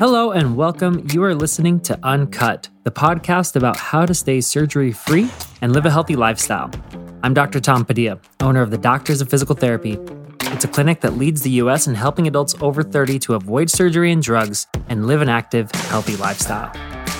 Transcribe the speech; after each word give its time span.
Hello 0.00 0.30
and 0.30 0.56
welcome. 0.56 1.06
You 1.12 1.22
are 1.24 1.34
listening 1.34 1.78
to 1.80 1.98
Uncut, 2.02 2.70
the 2.84 2.90
podcast 2.90 3.54
about 3.54 3.76
how 3.76 4.06
to 4.06 4.14
stay 4.14 4.40
surgery 4.40 4.92
free 4.92 5.28
and 5.60 5.74
live 5.74 5.84
a 5.84 5.90
healthy 5.90 6.16
lifestyle. 6.16 6.70
I'm 7.22 7.34
Dr. 7.34 7.60
Tom 7.60 7.84
Padilla, 7.84 8.18
owner 8.40 8.62
of 8.62 8.70
the 8.70 8.78
Doctors 8.78 9.20
of 9.20 9.28
Physical 9.28 9.54
Therapy. 9.54 9.98
It's 10.44 10.64
a 10.64 10.68
clinic 10.68 11.02
that 11.02 11.18
leads 11.18 11.42
the 11.42 11.50
U.S. 11.50 11.86
in 11.86 11.94
helping 11.94 12.26
adults 12.26 12.54
over 12.62 12.82
30 12.82 13.18
to 13.18 13.34
avoid 13.34 13.68
surgery 13.68 14.10
and 14.10 14.22
drugs 14.22 14.66
and 14.88 15.06
live 15.06 15.20
an 15.20 15.28
active, 15.28 15.70
healthy 15.70 16.16
lifestyle. 16.16 16.72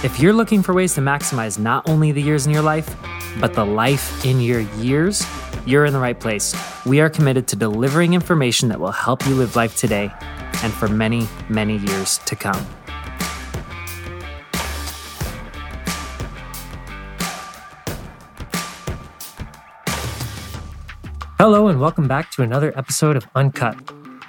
If 0.02 0.18
you're 0.18 0.32
looking 0.32 0.62
for 0.62 0.72
ways 0.72 0.94
to 0.94 1.02
maximize 1.02 1.58
not 1.58 1.86
only 1.86 2.12
the 2.12 2.22
years 2.22 2.46
in 2.46 2.52
your 2.54 2.62
life, 2.62 2.96
but 3.40 3.52
the 3.52 3.66
life 3.66 4.24
in 4.24 4.40
your 4.40 4.60
years, 4.78 5.26
you're 5.66 5.84
in 5.84 5.92
the 5.92 6.00
right 6.00 6.18
place. 6.18 6.56
We 6.86 7.02
are 7.02 7.10
committed 7.10 7.46
to 7.48 7.56
delivering 7.56 8.14
information 8.14 8.70
that 8.70 8.80
will 8.80 8.90
help 8.90 9.26
you 9.26 9.34
live 9.34 9.54
life 9.54 9.76
today 9.76 10.10
and 10.62 10.72
for 10.72 10.88
many, 10.88 11.26
many 11.48 11.78
years 11.78 12.18
to 12.26 12.36
come. 12.36 12.66
Hello, 21.38 21.68
and 21.68 21.80
welcome 21.80 22.06
back 22.06 22.30
to 22.32 22.42
another 22.42 22.76
episode 22.76 23.16
of 23.16 23.26
Uncut. 23.34 23.74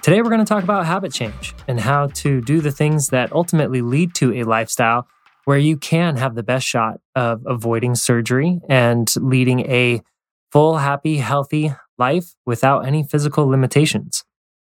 Today, 0.02 0.22
we're 0.22 0.30
going 0.30 0.40
to 0.40 0.46
talk 0.46 0.64
about 0.64 0.86
habit 0.86 1.12
change 1.12 1.54
and 1.68 1.80
how 1.80 2.08
to 2.08 2.40
do 2.40 2.62
the 2.62 2.72
things 2.72 3.08
that 3.08 3.34
ultimately 3.34 3.82
lead 3.82 4.16
to 4.16 4.34
a 4.34 4.44
lifestyle 4.44 5.08
where 5.46 5.58
you 5.58 5.76
can 5.76 6.16
have 6.16 6.36
the 6.36 6.44
best 6.44 6.66
shot 6.66 7.02
of 7.16 7.44
avoiding 7.46 7.96
surgery 7.96 8.62
and 8.70 9.13
leading 9.18 9.60
a 9.70 10.02
full, 10.52 10.77
happy, 10.77 11.18
healthy 11.18 11.74
life 11.98 12.34
without 12.46 12.86
any 12.86 13.04
physical 13.04 13.46
limitations. 13.46 14.24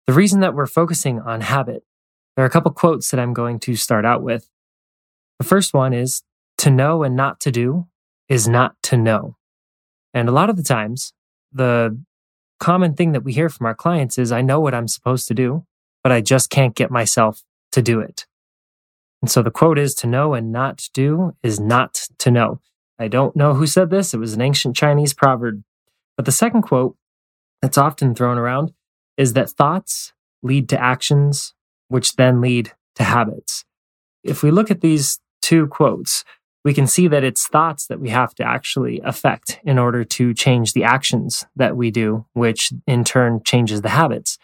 The 0.08 0.14
reason 0.14 0.40
that 0.40 0.54
we're 0.54 0.66
focusing 0.66 1.20
on 1.20 1.42
habit, 1.42 1.84
there 2.34 2.42
are 2.42 2.48
a 2.48 2.50
couple 2.50 2.70
quotes 2.70 3.10
that 3.10 3.20
I'm 3.20 3.34
going 3.34 3.60
to 3.60 3.76
start 3.76 4.06
out 4.06 4.22
with. 4.22 4.48
The 5.38 5.44
first 5.44 5.74
one 5.74 5.92
is 5.92 6.22
to 6.56 6.70
know 6.70 7.02
and 7.02 7.14
not 7.14 7.40
to 7.40 7.50
do 7.50 7.88
is 8.26 8.48
not 8.48 8.74
to 8.84 8.96
know. 8.96 9.36
And 10.14 10.26
a 10.26 10.32
lot 10.32 10.48
of 10.48 10.56
the 10.56 10.62
times, 10.62 11.12
the 11.52 12.02
common 12.58 12.94
thing 12.94 13.12
that 13.12 13.22
we 13.22 13.34
hear 13.34 13.50
from 13.50 13.66
our 13.66 13.74
clients 13.74 14.16
is 14.16 14.32
I 14.32 14.40
know 14.40 14.60
what 14.60 14.72
I'm 14.72 14.88
supposed 14.88 15.28
to 15.28 15.34
do, 15.34 15.66
but 16.02 16.10
I 16.10 16.22
just 16.22 16.48
can't 16.48 16.74
get 16.74 16.90
myself 16.90 17.42
to 17.72 17.82
do 17.82 18.00
it. 18.00 18.24
And 19.20 19.30
so 19.30 19.42
the 19.42 19.50
quote 19.50 19.78
is 19.78 19.94
to 19.96 20.06
know 20.06 20.32
and 20.32 20.50
not 20.50 20.78
to 20.78 20.90
do 20.94 21.36
is 21.42 21.60
not 21.60 22.08
to 22.20 22.30
know. 22.30 22.62
I 22.98 23.08
don't 23.08 23.36
know 23.36 23.52
who 23.52 23.66
said 23.66 23.90
this. 23.90 24.14
It 24.14 24.18
was 24.18 24.32
an 24.32 24.40
ancient 24.40 24.74
Chinese 24.74 25.12
proverb. 25.12 25.62
But 26.16 26.24
the 26.24 26.32
second 26.32 26.62
quote 26.62 26.96
that's 27.60 27.76
often 27.76 28.14
thrown 28.14 28.38
around 28.38 28.72
is 29.18 29.34
that 29.34 29.50
thoughts 29.50 30.14
lead 30.42 30.68
to 30.70 30.80
actions, 30.80 31.52
which 31.88 32.16
then 32.16 32.40
lead 32.40 32.72
to 32.94 33.04
habits. 33.04 33.64
If 34.24 34.42
we 34.42 34.50
look 34.50 34.70
at 34.70 34.80
these 34.80 35.20
two 35.42 35.66
quotes, 35.66 36.24
we 36.64 36.72
can 36.72 36.86
see 36.86 37.08
that 37.08 37.24
it's 37.24 37.46
thoughts 37.46 37.86
that 37.86 38.00
we 38.00 38.10
have 38.10 38.34
to 38.36 38.44
actually 38.44 39.00
affect 39.04 39.60
in 39.64 39.78
order 39.78 40.04
to 40.04 40.34
change 40.34 40.72
the 40.72 40.84
actions 40.84 41.46
that 41.56 41.76
we 41.76 41.90
do, 41.90 42.26
which 42.32 42.72
in 42.86 43.04
turn 43.04 43.40
changes 43.44 43.82
the 43.82 43.90
habits. 43.90 44.38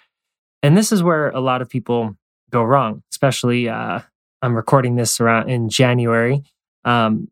And 0.62 0.77
this 0.77 0.92
is 0.92 1.02
where 1.02 1.30
a 1.30 1.41
lot 1.41 1.62
of 1.62 1.69
people 1.69 2.17
go 2.50 2.62
wrong, 2.62 3.02
especially 3.12 3.69
uh, 3.69 4.00
I'm 4.42 4.55
recording 4.55 4.97
this 4.97 5.20
around 5.20 5.50
in 5.50 5.69
January. 5.69 6.42
Um, 6.84 7.28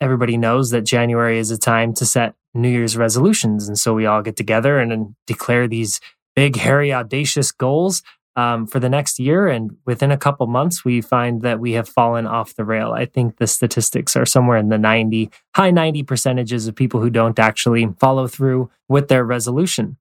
everybody 0.00 0.36
knows 0.36 0.70
that 0.70 0.82
January 0.82 1.38
is 1.38 1.50
a 1.50 1.58
time 1.58 1.94
to 1.94 2.04
set 2.04 2.34
New 2.54 2.68
Year's 2.68 2.96
resolutions. 2.96 3.68
And 3.68 3.78
so 3.78 3.94
we 3.94 4.06
all 4.06 4.22
get 4.22 4.36
together 4.36 4.78
and, 4.78 4.92
and 4.92 5.14
declare 5.26 5.68
these 5.68 6.00
big, 6.36 6.56
hairy, 6.56 6.92
audacious 6.92 7.50
goals 7.50 8.02
um, 8.36 8.66
for 8.66 8.78
the 8.78 8.90
next 8.90 9.18
year. 9.18 9.48
And 9.48 9.76
within 9.86 10.12
a 10.12 10.18
couple 10.18 10.46
months, 10.46 10.84
we 10.84 11.00
find 11.00 11.42
that 11.42 11.58
we 11.58 11.72
have 11.72 11.88
fallen 11.88 12.26
off 12.26 12.54
the 12.54 12.64
rail. 12.64 12.92
I 12.92 13.06
think 13.06 13.38
the 13.38 13.46
statistics 13.46 14.14
are 14.14 14.26
somewhere 14.26 14.58
in 14.58 14.68
the 14.68 14.78
90, 14.78 15.30
high 15.56 15.70
90 15.70 16.02
percentages 16.02 16.68
of 16.68 16.76
people 16.76 17.00
who 17.00 17.10
don't 17.10 17.38
actually 17.38 17.88
follow 17.98 18.28
through 18.28 18.70
with 18.88 19.08
their 19.08 19.24
resolution. 19.24 19.96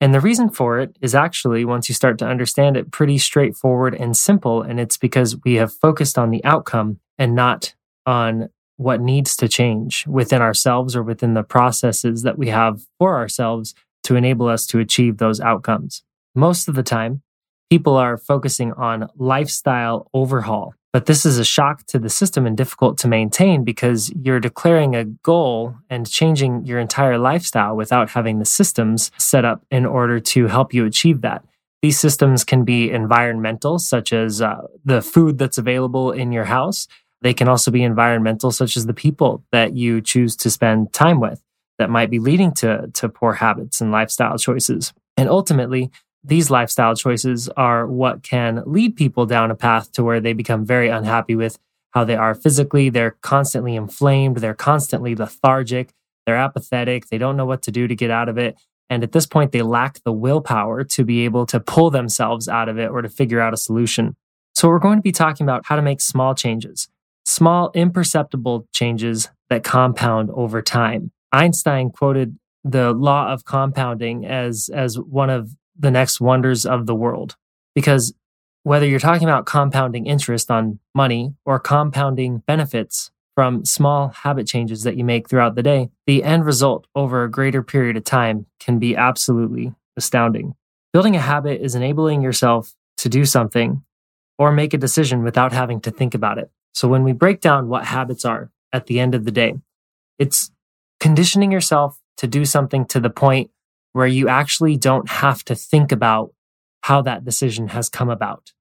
And 0.00 0.14
the 0.14 0.20
reason 0.20 0.48
for 0.48 0.80
it 0.80 0.96
is 1.00 1.14
actually, 1.14 1.64
once 1.64 1.88
you 1.88 1.94
start 1.94 2.18
to 2.18 2.26
understand 2.26 2.76
it, 2.76 2.90
pretty 2.90 3.18
straightforward 3.18 3.94
and 3.94 4.16
simple. 4.16 4.62
And 4.62 4.80
it's 4.80 4.96
because 4.96 5.36
we 5.44 5.54
have 5.54 5.72
focused 5.72 6.18
on 6.18 6.30
the 6.30 6.44
outcome 6.44 6.98
and 7.18 7.34
not 7.34 7.74
on 8.06 8.48
what 8.76 9.00
needs 9.00 9.36
to 9.36 9.48
change 9.48 10.06
within 10.06 10.42
ourselves 10.42 10.96
or 10.96 11.02
within 11.02 11.34
the 11.34 11.44
processes 11.44 12.22
that 12.22 12.38
we 12.38 12.48
have 12.48 12.82
for 12.98 13.16
ourselves 13.16 13.74
to 14.04 14.16
enable 14.16 14.48
us 14.48 14.66
to 14.66 14.78
achieve 14.78 15.18
those 15.18 15.40
outcomes. 15.40 16.02
Most 16.34 16.68
of 16.68 16.74
the 16.74 16.82
time, 16.82 17.22
people 17.70 17.96
are 17.96 18.16
focusing 18.16 18.72
on 18.72 19.08
lifestyle 19.16 20.08
overhaul. 20.12 20.74
But 20.92 21.06
this 21.06 21.24
is 21.24 21.38
a 21.38 21.44
shock 21.44 21.86
to 21.86 21.98
the 21.98 22.10
system 22.10 22.46
and 22.46 22.54
difficult 22.54 22.98
to 22.98 23.08
maintain 23.08 23.64
because 23.64 24.12
you're 24.14 24.40
declaring 24.40 24.94
a 24.94 25.06
goal 25.06 25.74
and 25.88 26.06
changing 26.06 26.66
your 26.66 26.78
entire 26.78 27.16
lifestyle 27.16 27.74
without 27.74 28.10
having 28.10 28.38
the 28.38 28.44
systems 28.44 29.10
set 29.16 29.46
up 29.46 29.64
in 29.70 29.86
order 29.86 30.20
to 30.20 30.48
help 30.48 30.74
you 30.74 30.84
achieve 30.84 31.22
that. 31.22 31.44
These 31.80 31.98
systems 31.98 32.44
can 32.44 32.64
be 32.64 32.90
environmental, 32.90 33.78
such 33.78 34.12
as 34.12 34.42
uh, 34.42 34.66
the 34.84 35.00
food 35.00 35.38
that's 35.38 35.58
available 35.58 36.12
in 36.12 36.30
your 36.30 36.44
house. 36.44 36.86
They 37.22 37.32
can 37.32 37.48
also 37.48 37.70
be 37.70 37.82
environmental, 37.82 38.50
such 38.50 38.76
as 38.76 38.84
the 38.84 38.94
people 38.94 39.42
that 39.50 39.74
you 39.74 40.02
choose 40.02 40.36
to 40.36 40.50
spend 40.50 40.92
time 40.92 41.20
with 41.20 41.42
that 41.82 41.90
might 41.90 42.10
be 42.10 42.20
leading 42.20 42.52
to, 42.52 42.88
to 42.94 43.08
poor 43.08 43.32
habits 43.32 43.80
and 43.80 43.90
lifestyle 43.90 44.38
choices. 44.38 44.92
And 45.16 45.28
ultimately, 45.28 45.90
these 46.22 46.48
lifestyle 46.48 46.94
choices 46.94 47.48
are 47.48 47.88
what 47.88 48.22
can 48.22 48.62
lead 48.66 48.94
people 48.94 49.26
down 49.26 49.50
a 49.50 49.56
path 49.56 49.90
to 49.92 50.04
where 50.04 50.20
they 50.20 50.32
become 50.32 50.64
very 50.64 50.88
unhappy 50.88 51.34
with 51.34 51.58
how 51.90 52.04
they 52.04 52.14
are 52.14 52.36
physically. 52.36 52.88
They're 52.88 53.16
constantly 53.20 53.74
inflamed. 53.74 54.36
They're 54.36 54.54
constantly 54.54 55.16
lethargic. 55.16 55.92
They're 56.24 56.36
apathetic. 56.36 57.08
They 57.08 57.18
don't 57.18 57.36
know 57.36 57.46
what 57.46 57.62
to 57.62 57.72
do 57.72 57.88
to 57.88 57.96
get 57.96 58.12
out 58.12 58.28
of 58.28 58.38
it. 58.38 58.56
And 58.88 59.02
at 59.02 59.10
this 59.10 59.26
point, 59.26 59.50
they 59.50 59.62
lack 59.62 60.04
the 60.04 60.12
willpower 60.12 60.84
to 60.84 61.04
be 61.04 61.24
able 61.24 61.46
to 61.46 61.58
pull 61.58 61.90
themselves 61.90 62.48
out 62.48 62.68
of 62.68 62.78
it 62.78 62.92
or 62.92 63.02
to 63.02 63.08
figure 63.08 63.40
out 63.40 63.54
a 63.54 63.56
solution. 63.56 64.14
So, 64.54 64.68
we're 64.68 64.78
going 64.78 64.98
to 64.98 65.02
be 65.02 65.10
talking 65.10 65.44
about 65.44 65.66
how 65.66 65.74
to 65.74 65.82
make 65.82 66.00
small 66.00 66.36
changes, 66.36 66.88
small, 67.24 67.72
imperceptible 67.74 68.68
changes 68.72 69.30
that 69.50 69.64
compound 69.64 70.30
over 70.30 70.62
time. 70.62 71.10
Einstein 71.32 71.90
quoted 71.90 72.38
the 72.64 72.92
law 72.92 73.32
of 73.32 73.44
compounding 73.44 74.24
as, 74.26 74.70
as 74.72 74.98
one 74.98 75.30
of 75.30 75.50
the 75.78 75.90
next 75.90 76.20
wonders 76.20 76.64
of 76.64 76.86
the 76.86 76.94
world. 76.94 77.36
Because 77.74 78.14
whether 78.62 78.86
you're 78.86 79.00
talking 79.00 79.26
about 79.28 79.46
compounding 79.46 80.06
interest 80.06 80.50
on 80.50 80.78
money 80.94 81.34
or 81.44 81.58
compounding 81.58 82.38
benefits 82.46 83.10
from 83.34 83.64
small 83.64 84.08
habit 84.08 84.46
changes 84.46 84.84
that 84.84 84.96
you 84.96 85.04
make 85.04 85.28
throughout 85.28 85.54
the 85.54 85.62
day, 85.62 85.90
the 86.06 86.22
end 86.22 86.44
result 86.44 86.86
over 86.94 87.24
a 87.24 87.30
greater 87.30 87.62
period 87.62 87.96
of 87.96 88.04
time 88.04 88.46
can 88.60 88.78
be 88.78 88.94
absolutely 88.94 89.72
astounding. 89.96 90.54
Building 90.92 91.16
a 91.16 91.20
habit 91.20 91.60
is 91.60 91.74
enabling 91.74 92.22
yourself 92.22 92.74
to 92.98 93.08
do 93.08 93.24
something 93.24 93.82
or 94.38 94.52
make 94.52 94.74
a 94.74 94.78
decision 94.78 95.24
without 95.24 95.52
having 95.52 95.80
to 95.80 95.90
think 95.90 96.14
about 96.14 96.38
it. 96.38 96.50
So 96.74 96.86
when 96.86 97.02
we 97.02 97.12
break 97.12 97.40
down 97.40 97.68
what 97.68 97.86
habits 97.86 98.24
are 98.24 98.50
at 98.72 98.86
the 98.86 99.00
end 99.00 99.14
of 99.14 99.24
the 99.24 99.30
day, 99.30 99.54
it's 100.18 100.51
conditioning 101.02 101.50
yourself 101.50 101.98
to 102.16 102.28
do 102.28 102.44
something 102.44 102.86
to 102.86 103.00
the 103.00 103.10
point 103.10 103.50
where 103.92 104.06
you 104.06 104.28
actually 104.28 104.76
don't 104.76 105.10
have 105.10 105.44
to 105.44 105.52
think 105.52 105.90
about 105.90 106.32
how 106.82 107.02
that 107.02 107.24
decision 107.24 107.66
has 107.66 107.88
come 107.88 108.08
about. 108.08 108.52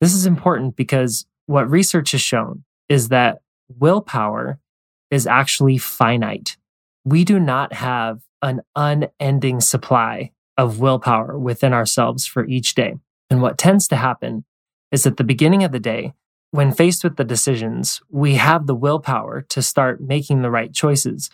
This 0.00 0.14
is 0.14 0.24
important 0.24 0.76
because 0.76 1.26
what 1.46 1.68
research 1.68 2.12
has 2.12 2.20
shown 2.20 2.62
is 2.88 3.08
that 3.08 3.40
willpower 3.80 4.60
is 5.10 5.26
actually 5.26 5.76
finite. 5.76 6.56
We 7.04 7.24
do 7.24 7.40
not 7.40 7.72
have 7.72 8.20
an 8.42 8.60
unending 8.76 9.60
supply 9.60 10.30
of 10.56 10.78
willpower 10.78 11.36
within 11.36 11.72
ourselves 11.72 12.26
for 12.26 12.46
each 12.46 12.76
day. 12.76 12.94
And 13.28 13.42
what 13.42 13.58
tends 13.58 13.88
to 13.88 13.96
happen 13.96 14.44
is 14.92 15.04
at 15.04 15.16
the 15.16 15.24
beginning 15.24 15.64
of 15.64 15.72
the 15.72 15.80
day, 15.80 16.12
when 16.52 16.70
faced 16.70 17.02
with 17.02 17.16
the 17.16 17.24
decisions, 17.24 18.00
we 18.08 18.34
have 18.34 18.68
the 18.68 18.74
willpower 18.76 19.40
to 19.48 19.62
start 19.62 20.00
making 20.00 20.42
the 20.42 20.50
right 20.50 20.72
choices. 20.72 21.28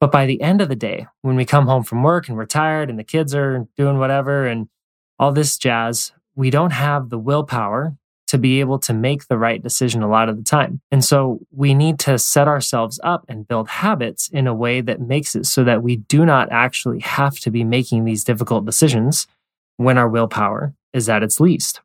But 0.00 0.10
by 0.10 0.24
the 0.24 0.40
end 0.40 0.62
of 0.62 0.70
the 0.70 0.76
day, 0.76 1.06
when 1.20 1.36
we 1.36 1.44
come 1.44 1.66
home 1.66 1.84
from 1.84 2.02
work 2.02 2.28
and 2.28 2.36
we're 2.36 2.46
tired 2.46 2.88
and 2.88 2.98
the 2.98 3.04
kids 3.04 3.34
are 3.34 3.68
doing 3.76 3.98
whatever 3.98 4.46
and 4.46 4.68
all 5.18 5.30
this 5.30 5.58
jazz, 5.58 6.12
we 6.34 6.48
don't 6.48 6.72
have 6.72 7.10
the 7.10 7.18
willpower 7.18 7.96
to 8.28 8.38
be 8.38 8.60
able 8.60 8.78
to 8.78 8.94
make 8.94 9.26
the 9.26 9.36
right 9.36 9.62
decision 9.62 10.02
a 10.02 10.08
lot 10.08 10.28
of 10.28 10.36
the 10.36 10.42
time. 10.42 10.80
And 10.90 11.04
so 11.04 11.40
we 11.50 11.74
need 11.74 11.98
to 12.00 12.18
set 12.18 12.48
ourselves 12.48 12.98
up 13.02 13.24
and 13.28 13.46
build 13.46 13.68
habits 13.68 14.28
in 14.28 14.46
a 14.46 14.54
way 14.54 14.80
that 14.80 15.00
makes 15.00 15.34
it 15.34 15.46
so 15.46 15.64
that 15.64 15.82
we 15.82 15.96
do 15.96 16.24
not 16.24 16.48
actually 16.50 17.00
have 17.00 17.38
to 17.40 17.50
be 17.50 17.64
making 17.64 18.04
these 18.04 18.24
difficult 18.24 18.64
decisions 18.64 19.26
when 19.76 19.98
our 19.98 20.08
willpower 20.08 20.74
is 20.92 21.08
at 21.08 21.22
its 21.22 21.40
least. 21.40 21.80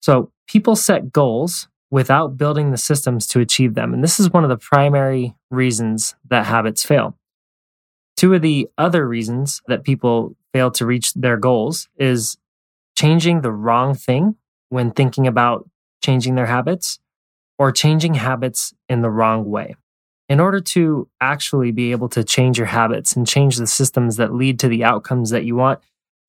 So 0.00 0.30
people 0.46 0.76
set 0.76 1.10
goals 1.10 1.68
without 1.90 2.36
building 2.36 2.70
the 2.70 2.76
systems 2.76 3.26
to 3.28 3.40
achieve 3.40 3.74
them. 3.74 3.94
And 3.94 4.04
this 4.04 4.20
is 4.20 4.30
one 4.30 4.44
of 4.44 4.50
the 4.50 4.58
primary 4.58 5.34
reasons 5.50 6.14
that 6.28 6.46
habits 6.46 6.84
fail. 6.84 7.17
Two 8.18 8.34
of 8.34 8.42
the 8.42 8.68
other 8.76 9.06
reasons 9.06 9.62
that 9.68 9.84
people 9.84 10.34
fail 10.52 10.72
to 10.72 10.84
reach 10.84 11.14
their 11.14 11.36
goals 11.36 11.88
is 12.00 12.36
changing 12.96 13.42
the 13.42 13.52
wrong 13.52 13.94
thing 13.94 14.34
when 14.70 14.90
thinking 14.90 15.28
about 15.28 15.70
changing 16.02 16.34
their 16.34 16.46
habits 16.46 16.98
or 17.60 17.70
changing 17.70 18.14
habits 18.14 18.74
in 18.88 19.02
the 19.02 19.08
wrong 19.08 19.48
way. 19.48 19.76
In 20.28 20.40
order 20.40 20.58
to 20.58 21.08
actually 21.20 21.70
be 21.70 21.92
able 21.92 22.08
to 22.08 22.24
change 22.24 22.58
your 22.58 22.66
habits 22.66 23.12
and 23.14 23.24
change 23.24 23.56
the 23.56 23.68
systems 23.68 24.16
that 24.16 24.34
lead 24.34 24.58
to 24.58 24.68
the 24.68 24.82
outcomes 24.82 25.30
that 25.30 25.44
you 25.44 25.54
want, 25.54 25.78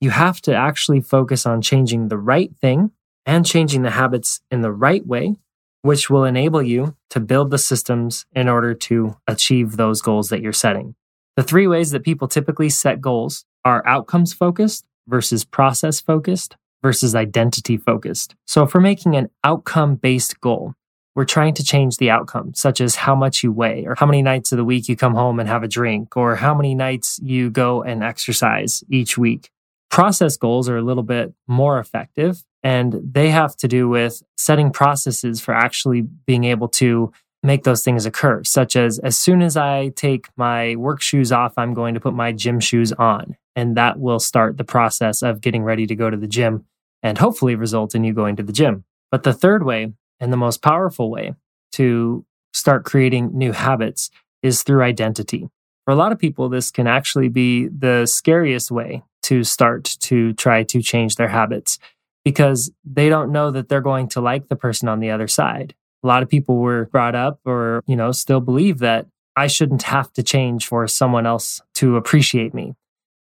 you 0.00 0.10
have 0.10 0.40
to 0.42 0.54
actually 0.54 1.00
focus 1.00 1.44
on 1.44 1.60
changing 1.60 2.06
the 2.06 2.18
right 2.18 2.52
thing 2.60 2.92
and 3.26 3.44
changing 3.44 3.82
the 3.82 3.90
habits 3.90 4.40
in 4.48 4.60
the 4.60 4.70
right 4.70 5.04
way, 5.04 5.34
which 5.82 6.08
will 6.08 6.22
enable 6.22 6.62
you 6.62 6.94
to 7.08 7.18
build 7.18 7.50
the 7.50 7.58
systems 7.58 8.26
in 8.32 8.48
order 8.48 8.74
to 8.74 9.16
achieve 9.26 9.76
those 9.76 10.00
goals 10.00 10.28
that 10.28 10.40
you're 10.40 10.52
setting. 10.52 10.94
The 11.36 11.42
three 11.42 11.66
ways 11.66 11.90
that 11.90 12.04
people 12.04 12.28
typically 12.28 12.68
set 12.68 13.00
goals 13.00 13.44
are 13.64 13.86
outcomes 13.86 14.32
focused 14.32 14.86
versus 15.06 15.44
process 15.44 16.00
focused 16.00 16.56
versus 16.82 17.14
identity 17.14 17.76
focused. 17.76 18.34
So, 18.46 18.62
if 18.62 18.74
we're 18.74 18.80
making 18.80 19.16
an 19.16 19.28
outcome 19.44 19.96
based 19.96 20.40
goal, 20.40 20.74
we're 21.14 21.24
trying 21.24 21.54
to 21.54 21.64
change 21.64 21.96
the 21.96 22.10
outcome, 22.10 22.54
such 22.54 22.80
as 22.80 22.94
how 22.94 23.14
much 23.14 23.42
you 23.42 23.52
weigh, 23.52 23.84
or 23.86 23.94
how 23.96 24.06
many 24.06 24.22
nights 24.22 24.52
of 24.52 24.58
the 24.58 24.64
week 24.64 24.88
you 24.88 24.96
come 24.96 25.14
home 25.14 25.40
and 25.40 25.48
have 25.48 25.62
a 25.62 25.68
drink, 25.68 26.16
or 26.16 26.36
how 26.36 26.54
many 26.54 26.74
nights 26.74 27.18
you 27.22 27.50
go 27.50 27.82
and 27.82 28.02
exercise 28.02 28.82
each 28.88 29.18
week. 29.18 29.50
Process 29.90 30.36
goals 30.36 30.68
are 30.68 30.76
a 30.76 30.82
little 30.82 31.02
bit 31.02 31.34
more 31.48 31.78
effective, 31.78 32.44
and 32.62 33.00
they 33.02 33.30
have 33.30 33.56
to 33.56 33.68
do 33.68 33.88
with 33.88 34.22
setting 34.38 34.70
processes 34.70 35.40
for 35.40 35.52
actually 35.52 36.02
being 36.02 36.44
able 36.44 36.68
to 36.68 37.12
make 37.42 37.64
those 37.64 37.82
things 37.82 38.06
occur, 38.06 38.44
such 38.44 38.76
as 38.76 38.98
as 38.98 39.18
soon 39.18 39.42
as 39.42 39.56
I 39.56 39.88
take 39.90 40.28
my 40.36 40.76
work 40.76 41.00
shoes 41.00 41.32
off, 41.32 41.54
I'm 41.56 41.74
going 41.74 41.94
to 41.94 42.00
put 42.00 42.14
my 42.14 42.32
gym 42.32 42.60
shoes 42.60 42.92
on. 42.92 43.36
And 43.56 43.76
that 43.76 43.98
will 43.98 44.20
start 44.20 44.56
the 44.56 44.64
process 44.64 45.22
of 45.22 45.40
getting 45.40 45.62
ready 45.62 45.86
to 45.86 45.94
go 45.94 46.10
to 46.10 46.16
the 46.16 46.28
gym 46.28 46.64
and 47.02 47.18
hopefully 47.18 47.54
result 47.54 47.94
in 47.94 48.04
you 48.04 48.12
going 48.12 48.36
to 48.36 48.42
the 48.42 48.52
gym. 48.52 48.84
But 49.10 49.22
the 49.22 49.32
third 49.32 49.64
way 49.64 49.92
and 50.20 50.32
the 50.32 50.36
most 50.36 50.62
powerful 50.62 51.10
way 51.10 51.34
to 51.72 52.24
start 52.52 52.84
creating 52.84 53.30
new 53.32 53.52
habits 53.52 54.10
is 54.42 54.62
through 54.62 54.82
identity. 54.82 55.48
For 55.84 55.92
a 55.92 55.96
lot 55.96 56.12
of 56.12 56.18
people, 56.18 56.48
this 56.48 56.70
can 56.70 56.86
actually 56.86 57.28
be 57.28 57.68
the 57.68 58.06
scariest 58.06 58.70
way 58.70 59.02
to 59.22 59.44
start 59.44 59.84
to 60.00 60.32
try 60.34 60.62
to 60.64 60.82
change 60.82 61.16
their 61.16 61.28
habits 61.28 61.78
because 62.24 62.70
they 62.84 63.08
don't 63.08 63.32
know 63.32 63.50
that 63.50 63.68
they're 63.68 63.80
going 63.80 64.08
to 64.08 64.20
like 64.20 64.48
the 64.48 64.56
person 64.56 64.88
on 64.88 65.00
the 65.00 65.10
other 65.10 65.28
side. 65.28 65.74
A 66.02 66.06
lot 66.06 66.22
of 66.22 66.28
people 66.28 66.56
were 66.56 66.86
brought 66.86 67.14
up 67.14 67.40
or, 67.44 67.82
you 67.86 67.96
know, 67.96 68.12
still 68.12 68.40
believe 68.40 68.78
that 68.78 69.06
I 69.36 69.46
shouldn't 69.46 69.82
have 69.82 70.12
to 70.14 70.22
change 70.22 70.66
for 70.66 70.86
someone 70.86 71.26
else 71.26 71.60
to 71.74 71.96
appreciate 71.96 72.54
me. 72.54 72.74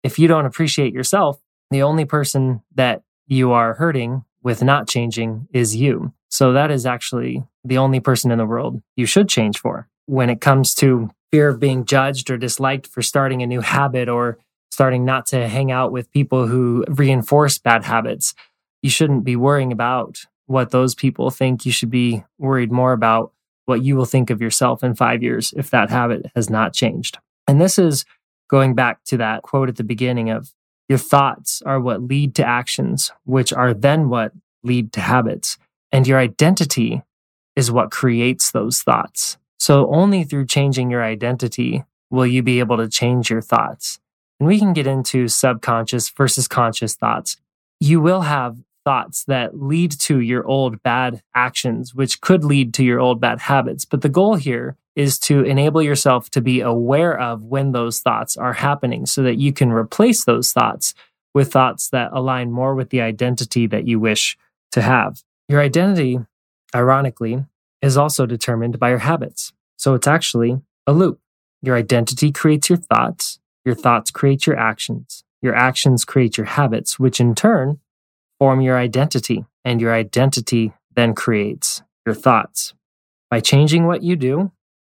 If 0.03 0.19
you 0.19 0.29
don't 0.29 0.47
appreciate 0.47 0.93
yourself, 0.93 1.41
the 1.71 1.83
only 1.83 2.05
person 2.05 2.63
that 2.75 3.03
you 3.27 3.53
are 3.53 3.75
hurting 3.75 4.25
with 4.43 4.63
not 4.63 4.89
changing 4.89 5.49
is 5.53 5.77
you. 5.77 6.13
So 6.29 6.53
that 6.53 6.71
is 6.71 6.87
actually 6.87 7.45
the 7.65 7.79
only 7.79 8.01
person 8.01 8.31
in 8.31 8.39
the 8.39 8.47
world 8.47 8.83
you 8.97 9.07
should 9.07 9.29
change 9.29 9.59
for. 9.59 9.89
When 10.07 10.31
it 10.31 10.41
comes 10.41 10.75
to 10.77 11.11
fear 11.31 11.49
of 11.49 11.61
being 11.61 11.85
judged 11.85 12.31
or 12.31 12.37
disliked 12.37 12.87
for 12.87 13.03
starting 13.03 13.43
a 13.43 13.47
new 13.47 13.61
habit 13.61 14.09
or 14.09 14.39
starting 14.71 15.05
not 15.05 15.27
to 15.27 15.49
hang 15.49 15.71
out 15.71 15.93
with 15.93 16.11
people 16.11 16.47
who 16.47 16.85
reinforce 16.89 17.59
bad 17.59 17.85
habits, 17.85 18.35
you 18.83 18.91
shouldn't 18.91 19.25
be 19.25 19.37
worrying 19.37 19.71
about 19.73 20.27
what 20.47 20.71
those 20.71 20.95
people 20.95 21.31
think. 21.31 21.65
You 21.65 21.73
should 21.73 21.91
be 21.91 22.25
worried 22.39 22.73
more 22.73 22.93
about 22.93 23.33
what 23.67 23.83
you 23.83 23.97
will 23.97 24.05
think 24.05 24.31
of 24.31 24.41
yourself 24.41 24.83
in 24.83 24.95
five 24.95 25.23
years 25.23 25.55
if 25.57 25.71
that 25.71 25.91
habit 25.91 26.27
has 26.35 26.51
not 26.51 26.75
changed. 26.75 27.19
And 27.47 27.61
this 27.61 27.79
is 27.79 28.05
going 28.49 28.75
back 28.75 29.05
to 29.05 29.17
that 29.17 29.43
quote 29.43 29.69
at 29.69 29.77
the 29.77 29.85
beginning 29.85 30.31
of 30.31 30.53
your 30.89 30.99
thoughts 30.99 31.63
are 31.65 31.81
what 31.81 32.03
lead 32.03 32.35
to 32.35 32.45
actions, 32.45 33.13
which 33.25 33.53
are 33.53 33.73
then 33.73 34.09
what 34.09 34.33
lead 34.63 34.93
to 34.93 35.01
habits. 35.01 35.59
And 35.91 36.07
your 36.07 36.19
identity 36.19 37.03
is 37.57 37.71
what 37.71 37.91
creates 37.91 38.51
those 38.51 38.81
thoughts. 38.81 39.39
So 39.59 39.89
only 39.93 40.25
through 40.25 40.47
changing 40.47 40.91
your 40.91 41.03
identity 41.03 41.85
will 42.11 42.27
you 42.27 42.43
be 42.43 42.59
able 42.59 42.77
to 42.79 42.89
change 42.89 43.31
your 43.31 43.41
thoughts. 43.41 44.01
And 44.39 44.47
we 44.47 44.59
can 44.59 44.73
get 44.73 44.87
into 44.87 45.29
subconscious 45.29 46.11
versus 46.11 46.49
conscious 46.49 46.95
thoughts. 46.95 47.37
You 47.79 48.01
will 48.01 48.23
have 48.23 48.59
thoughts 48.85 49.25
that 49.25 49.61
lead 49.61 49.93
to 49.93 50.21
your 50.21 50.47
old 50.47 50.83
bad 50.83 51.23
actions, 51.35 51.95
which 51.95 52.21
could 52.21 52.45
lead 52.45 52.75
to 52.75 52.85
your 52.85 53.01
old 53.01 53.21
bad 53.21 53.41
habits. 53.41 53.85
But 53.85 54.03
the 54.03 54.09
goal 54.09 54.37
here 54.37 54.77
is 54.95 55.19
to 55.19 55.43
enable 55.43 55.83
yourself 55.83 56.29
to 56.31 56.41
be 56.41 56.61
aware 56.61 57.19
of 57.19 57.43
when 57.43 57.73
those 57.73 58.01
thoughts 58.01 58.37
are 58.37 58.55
happening 58.55 59.07
so 59.07 59.23
that 59.23 59.39
you 59.39 59.53
can 59.53 59.73
replace 59.73 60.25
those 60.25 60.53
thoughts 60.53 60.95
with 61.35 61.53
thoughts 61.53 61.89
that 61.89 62.11
align 62.13 62.51
more 62.51 62.75
with 62.75 62.91
the 62.91 63.01
identity 63.01 63.67
that 63.67 63.87
you 63.87 63.99
wish 63.99 64.37
to 64.71 64.83
have. 64.83 65.23
Your 65.49 65.61
identity, 65.61 66.19
ironically, 66.75 67.45
is 67.81 67.97
also 67.97 68.27
determined 68.27 68.79
by 68.79 68.91
your 68.91 68.99
habits. 68.99 69.53
So 69.77 69.95
it's 69.95 70.07
actually 70.07 70.61
a 70.87 70.93
loop. 70.93 71.21
Your 71.63 71.77
identity 71.77 72.33
creates 72.33 72.69
your 72.69 72.79
thoughts, 72.79 73.39
your 73.65 73.75
thoughts 73.75 74.11
create 74.11 74.47
your 74.47 74.59
actions, 74.59 75.25
your 75.41 75.55
actions 75.55 76.05
create 76.05 76.37
your 76.37 76.47
habits, 76.47 76.99
which 76.99 77.21
in 77.21 77.35
turn 77.35 77.81
form 78.43 78.61
your 78.61 78.77
identity, 78.77 79.45
and 79.65 79.81
your 79.81 79.95
identity 79.95 80.73
then 80.97 81.15
creates 81.15 81.81
your 82.05 82.13
thoughts. 82.13 82.75
By 83.31 83.39
changing 83.39 83.87
what 83.87 84.03
you 84.03 84.17
do, 84.17 84.51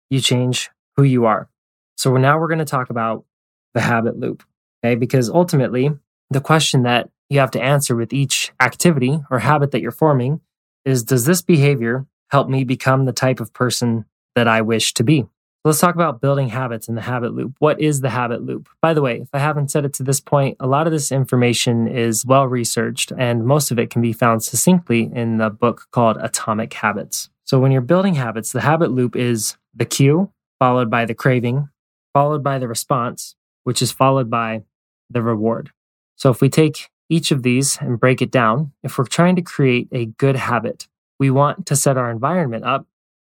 you 0.09 0.21
change 0.21 0.69
who 0.95 1.03
you 1.03 1.25
are. 1.25 1.50
So 1.98 2.15
now 2.15 2.39
we're 2.39 2.48
going 2.48 2.59
to 2.59 2.65
talk 2.77 2.89
about 2.89 3.25
the 3.74 3.81
habit 3.81 4.18
loop, 4.18 4.44
okay? 4.81 4.95
Because 4.95 5.30
ultimately, 5.30 5.89
the 6.30 6.39
question 6.39 6.83
that 6.83 7.09
you 7.30 7.39
have 7.39 7.51
to 7.51 7.62
answer 7.62 7.94
with 7.94 8.13
each 8.13 8.53
activity 8.62 9.19
or 9.30 9.39
habit 9.39 9.71
that 9.71 9.81
you're 9.81 9.92
forming 9.92 10.39
is 10.86 11.03
does 11.03 11.25
this 11.25 11.42
behavior 11.42 12.06
help 12.30 12.48
me 12.48 12.63
become 12.63 13.03
the 13.03 13.12
type 13.12 13.42
of 13.42 13.51
person 13.51 14.06
that 14.33 14.48
I 14.48 14.62
wish 14.62 14.94
to 14.94 15.03
be? 15.03 15.25
Let's 15.63 15.79
talk 15.79 15.93
about 15.93 16.21
building 16.21 16.49
habits 16.49 16.87
in 16.87 16.95
the 16.95 17.01
habit 17.01 17.35
loop. 17.35 17.53
What 17.59 17.79
is 17.79 18.01
the 18.01 18.09
habit 18.09 18.41
loop? 18.41 18.67
By 18.81 18.95
the 18.95 19.01
way, 19.03 19.21
if 19.21 19.29
I 19.31 19.37
haven't 19.37 19.69
said 19.69 19.85
it 19.85 19.93
to 19.93 20.03
this 20.03 20.19
point, 20.19 20.57
a 20.59 20.65
lot 20.65 20.87
of 20.87 20.91
this 20.91 21.11
information 21.11 21.87
is 21.87 22.25
well 22.25 22.47
researched 22.47 23.13
and 23.15 23.45
most 23.45 23.69
of 23.69 23.77
it 23.77 23.91
can 23.91 24.01
be 24.01 24.11
found 24.11 24.43
succinctly 24.43 25.11
in 25.13 25.37
the 25.37 25.51
book 25.51 25.85
called 25.91 26.17
Atomic 26.17 26.73
Habits. 26.73 27.29
So 27.43 27.59
when 27.59 27.71
you're 27.71 27.81
building 27.81 28.15
habits, 28.15 28.51
the 28.51 28.61
habit 28.61 28.89
loop 28.89 29.15
is 29.15 29.55
the 29.75 29.85
cue, 29.85 30.31
followed 30.57 30.89
by 30.89 31.05
the 31.05 31.13
craving, 31.13 31.69
followed 32.11 32.43
by 32.43 32.57
the 32.57 32.67
response, 32.67 33.35
which 33.63 33.83
is 33.83 33.91
followed 33.91 34.31
by 34.31 34.63
the 35.11 35.21
reward. 35.21 35.69
So 36.15 36.31
if 36.31 36.41
we 36.41 36.49
take 36.49 36.89
each 37.07 37.29
of 37.29 37.43
these 37.43 37.77
and 37.79 37.99
break 37.99 38.19
it 38.23 38.31
down, 38.31 38.71
if 38.81 38.97
we're 38.97 39.05
trying 39.05 39.35
to 39.35 39.43
create 39.43 39.89
a 39.91 40.07
good 40.07 40.37
habit, 40.37 40.87
we 41.19 41.29
want 41.29 41.67
to 41.67 41.75
set 41.75 41.97
our 41.97 42.09
environment 42.09 42.65
up 42.65 42.87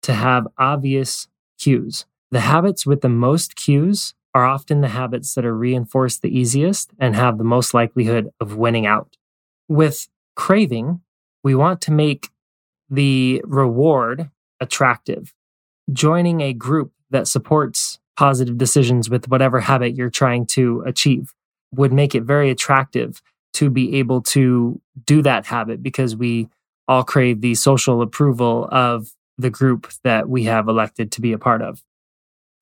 to 0.04 0.14
have 0.14 0.48
obvious 0.56 1.28
cues. 1.58 2.06
The 2.34 2.40
habits 2.40 2.84
with 2.84 3.00
the 3.00 3.08
most 3.08 3.54
cues 3.54 4.12
are 4.34 4.44
often 4.44 4.80
the 4.80 4.88
habits 4.88 5.34
that 5.34 5.44
are 5.44 5.56
reinforced 5.56 6.20
the 6.20 6.36
easiest 6.36 6.90
and 6.98 7.14
have 7.14 7.38
the 7.38 7.44
most 7.44 7.72
likelihood 7.72 8.28
of 8.40 8.56
winning 8.56 8.86
out. 8.86 9.16
With 9.68 10.08
craving, 10.34 11.00
we 11.44 11.54
want 11.54 11.80
to 11.82 11.92
make 11.92 12.30
the 12.90 13.40
reward 13.44 14.30
attractive. 14.58 15.32
Joining 15.92 16.40
a 16.40 16.52
group 16.52 16.90
that 17.10 17.28
supports 17.28 18.00
positive 18.16 18.58
decisions 18.58 19.08
with 19.08 19.28
whatever 19.28 19.60
habit 19.60 19.94
you're 19.94 20.10
trying 20.10 20.44
to 20.46 20.82
achieve 20.84 21.32
would 21.72 21.92
make 21.92 22.16
it 22.16 22.24
very 22.24 22.50
attractive 22.50 23.22
to 23.52 23.70
be 23.70 23.94
able 23.98 24.20
to 24.22 24.80
do 25.06 25.22
that 25.22 25.46
habit 25.46 25.84
because 25.84 26.16
we 26.16 26.48
all 26.88 27.04
crave 27.04 27.42
the 27.42 27.54
social 27.54 28.02
approval 28.02 28.68
of 28.72 29.12
the 29.38 29.50
group 29.50 29.92
that 30.02 30.28
we 30.28 30.42
have 30.42 30.66
elected 30.66 31.12
to 31.12 31.20
be 31.20 31.32
a 31.32 31.38
part 31.38 31.62
of. 31.62 31.84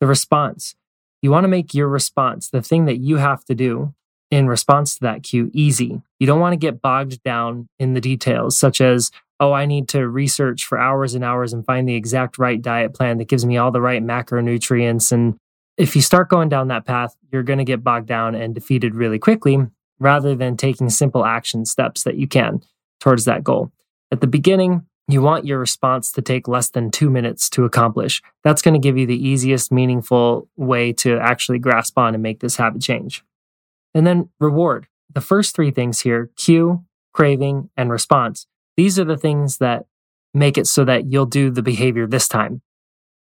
The 0.03 0.09
response. 0.09 0.75
You 1.23 1.31
want 1.31 1.45
to 1.45 1.49
make 1.49 1.75
your 1.75 1.87
response, 1.87 2.51
the 2.51 2.61
thing 2.61 2.87
that 2.87 2.99
you 2.99 3.19
have 3.19 3.45
to 3.45 3.55
do 3.55 3.95
in 4.33 4.49
response 4.49 4.95
to 4.95 5.01
that 5.03 5.23
cue, 5.23 5.49
easy. 5.55 6.03
You 6.19 6.27
don't 6.27 6.41
want 6.41 6.55
to 6.55 6.57
get 6.57 6.83
bogged 6.83 7.23
down 7.23 7.69
in 7.79 7.95
the 7.95 8.01
details, 8.01 8.59
such 8.59 8.81
as, 8.81 9.13
oh, 9.39 9.53
I 9.53 9.65
need 9.65 9.89
to 9.91 10.09
research 10.09 10.65
for 10.65 10.77
hours 10.77 11.15
and 11.15 11.23
hours 11.23 11.53
and 11.53 11.65
find 11.65 11.89
the 11.89 11.95
exact 11.95 12.37
right 12.37 12.61
diet 12.61 12.95
plan 12.95 13.19
that 13.19 13.29
gives 13.29 13.47
me 13.47 13.59
all 13.59 13.71
the 13.71 13.81
right 13.81 14.03
macronutrients. 14.03 15.13
And 15.13 15.37
if 15.79 15.95
you 15.95 16.03
start 16.03 16.29
going 16.29 16.49
down 16.49 16.67
that 16.67 16.85
path, 16.85 17.15
you're 17.31 17.45
going 17.45 17.61
to 17.61 17.65
get 17.65 17.85
bogged 17.85 18.09
down 18.09 18.35
and 18.35 18.57
defeated 18.57 18.97
really 18.97 19.21
quickly 19.21 19.57
rather 20.01 20.35
than 20.35 20.57
taking 20.57 20.91
simple 20.91 21.25
action 21.25 21.65
steps 21.65 22.03
that 22.03 22.17
you 22.17 22.27
can 22.27 22.61
towards 22.99 23.25
that 23.27 23.45
goal. 23.45 23.71
At 24.11 24.21
the 24.21 24.27
beginning, 24.27 24.85
you 25.09 25.21
want 25.21 25.47
your 25.47 25.59
response 25.59 26.13
to 26.13 26.23
take 26.23 26.49
less 26.49 26.71
than 26.71 26.91
two 26.91 27.11
minutes 27.11 27.51
to 27.51 27.65
accomplish. 27.65 28.23
That's 28.45 28.63
going 28.63 28.75
to 28.75 28.81
give 28.81 28.97
you 28.97 29.07
the 29.07 29.29
easiest, 29.29 29.73
meaningful 29.73 30.49
way 30.57 30.93
to 30.95 31.19
actually 31.19 31.59
grasp 31.59 31.99
on 31.99 32.15
and 32.15 32.23
make 32.23 32.41
this 32.41 32.57
habit 32.57 32.83
change. 32.83 33.25
And 33.95 34.07
then 34.07 34.31
reward. 34.41 34.87
The 35.13 35.21
first 35.21 35.55
three 35.55 35.71
things 35.71 36.01
here 36.01 36.31
cue, 36.37 36.85
craving, 37.13 37.69
and 37.77 37.91
response. 37.91 38.47
These 38.77 38.99
are 38.99 39.05
the 39.05 39.19
things 39.19 39.59
that 39.59 39.87
make 40.33 40.57
it 40.57 40.67
so 40.67 40.85
that 40.85 41.13
you'll 41.13 41.27
do 41.27 41.51
the 41.51 41.63
behavior 41.63 42.07
this 42.07 42.29
time. 42.29 42.63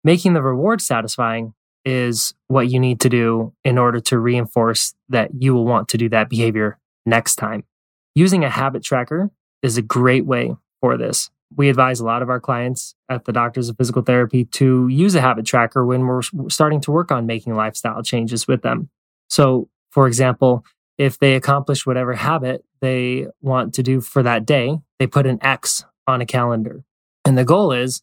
Making 0.04 0.34
the 0.34 0.42
reward 0.42 0.82
satisfying 0.82 1.54
is 1.86 2.34
what 2.48 2.70
you 2.70 2.80
need 2.80 3.00
to 3.02 3.10
do 3.10 3.54
in 3.64 3.78
order 3.78 4.00
to 4.02 4.20
reinforce 4.20 4.94
that 5.08 5.30
you 5.40 5.54
will 5.54 5.66
want 5.66 5.88
to 5.90 5.98
do 5.98 6.10
that 6.10 6.30
behavior 6.30 6.78
next 7.06 7.36
time. 7.36 7.64
Using 8.16 8.44
a 8.44 8.50
habit 8.50 8.84
tracker 8.84 9.30
is 9.62 9.78
a 9.78 9.82
great 9.82 10.26
way 10.26 10.56
for 10.82 10.98
this. 10.98 11.30
We 11.56 11.70
advise 11.70 12.00
a 12.00 12.06
lot 12.06 12.22
of 12.22 12.30
our 12.30 12.40
clients 12.40 12.96
at 13.10 13.26
the 13.26 13.34
Doctors 13.34 13.70
of 13.70 13.78
Physical 13.78 14.02
Therapy 14.02 14.46
to 14.46 14.88
use 14.88 15.16
a 15.16 15.22
habit 15.22 15.46
tracker 15.46 15.86
when 15.86 16.06
we're 16.06 16.22
starting 16.50 16.82
to 16.82 16.92
work 16.92 17.12
on 17.12 17.26
making 17.26 17.56
lifestyle 17.56 18.04
changes 18.04 18.48
with 18.48 18.62
them. 18.62 18.90
So, 19.30 19.70
for 19.92 20.08
example, 20.08 20.64
if 20.98 21.18
they 21.18 21.36
accomplish 21.36 21.86
whatever 21.86 22.14
habit 22.14 22.64
they 22.82 23.28
want 23.42 23.74
to 23.76 23.84
do 23.84 24.02
for 24.02 24.22
that 24.24 24.46
day, 24.46 24.80
they 25.00 25.08
put 25.08 25.26
an 25.26 25.40
X 25.42 25.86
on 26.08 26.22
a 26.22 26.26
calendar. 26.26 26.84
And 27.26 27.38
the 27.38 27.46
goal 27.46 27.72
is 27.72 28.02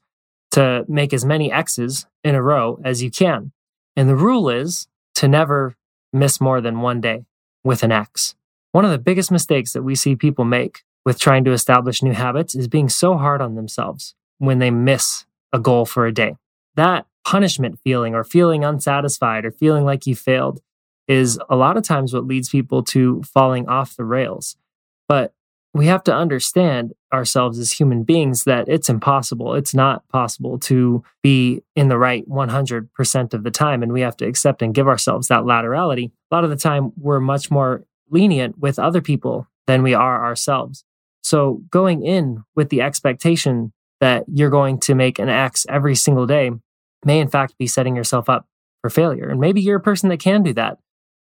to 0.52 0.84
make 0.88 1.12
as 1.12 1.24
many 1.24 1.52
X's 1.52 2.06
in 2.24 2.34
a 2.34 2.42
row 2.42 2.80
as 2.84 3.02
you 3.02 3.10
can. 3.10 3.52
And 3.96 4.08
the 4.08 4.16
rule 4.16 4.48
is 4.48 4.88
to 5.16 5.28
never 5.28 5.76
miss 6.12 6.40
more 6.40 6.60
than 6.60 6.80
one 6.80 7.00
day 7.00 7.24
with 7.64 7.82
an 7.82 7.92
X. 7.92 8.34
One 8.72 8.84
of 8.84 8.90
the 8.90 8.98
biggest 8.98 9.30
mistakes 9.30 9.72
that 9.72 9.82
we 9.82 9.94
see 9.94 10.16
people 10.16 10.44
make 10.44 10.82
with 11.06 11.18
trying 11.20 11.44
to 11.44 11.52
establish 11.52 12.02
new 12.02 12.12
habits 12.12 12.54
is 12.54 12.68
being 12.68 12.88
so 12.88 13.16
hard 13.16 13.40
on 13.40 13.54
themselves 13.54 14.14
when 14.38 14.58
they 14.58 14.70
miss 14.70 15.25
a 15.52 15.58
goal 15.58 15.86
for 15.86 16.04
a 16.04 16.12
day. 16.12 16.34
That 16.75 17.06
punishment 17.25 17.78
feeling 17.82 18.14
or 18.14 18.25
feeling 18.25 18.64
unsatisfied 18.64 19.46
or 19.46 19.52
feeling 19.52 19.84
like 19.84 20.06
you 20.06 20.16
failed 20.16 20.60
is 21.08 21.38
a 21.48 21.54
lot 21.56 21.76
of 21.76 21.84
times 21.84 22.12
what 22.12 22.26
leads 22.26 22.50
people 22.50 22.82
to 22.82 23.22
falling 23.22 23.68
off 23.68 23.96
the 23.96 24.04
rails. 24.04 24.56
But 25.08 25.32
we 25.72 25.86
have 25.86 26.02
to 26.04 26.14
understand 26.14 26.92
ourselves 27.12 27.58
as 27.58 27.72
human 27.72 28.02
beings 28.02 28.44
that 28.44 28.68
it's 28.68 28.88
impossible. 28.88 29.54
It's 29.54 29.75
not 29.75 30.08
possible 30.08 30.58
to 30.60 31.04
be 31.22 31.62
in 31.76 31.88
the 31.88 31.98
right 31.98 32.28
100% 32.28 33.34
of 33.34 33.44
the 33.44 33.50
time. 33.50 33.82
And 33.82 33.92
we 33.92 34.00
have 34.00 34.16
to 34.16 34.26
accept 34.26 34.62
and 34.62 34.75
give 34.75 34.88
ourselves 34.88 35.28
that 35.28 35.44
laterality. 35.44 36.10
A 36.30 36.34
lot 36.34 36.44
of 36.44 36.50
the 36.50 36.56
time, 36.56 36.92
we're 36.96 37.20
much 37.20 37.50
more 37.50 37.84
lenient 38.10 38.58
with 38.58 38.78
other 38.78 39.00
people 39.00 39.46
than 39.66 39.82
we 39.82 39.94
are 39.94 40.25
ourselves. 40.25 40.84
So 41.26 41.61
going 41.73 42.06
in 42.06 42.45
with 42.54 42.68
the 42.68 42.83
expectation 42.83 43.73
that 43.99 44.26
you're 44.33 44.49
going 44.49 44.78
to 44.78 44.95
make 44.95 45.18
an 45.18 45.28
X 45.28 45.66
every 45.68 45.97
single 45.97 46.25
day 46.25 46.52
may, 47.04 47.18
in 47.18 47.26
fact, 47.26 47.59
be 47.59 47.66
setting 47.66 47.97
yourself 47.97 48.28
up 48.28 48.47
for 48.80 48.90
failure. 48.90 49.28
And 49.28 49.40
maybe 49.40 49.61
you're 49.61 49.78
a 49.78 49.80
person 49.80 50.09
that 50.11 50.21
can 50.21 50.45
do 50.45 50.52
that, 50.52 50.78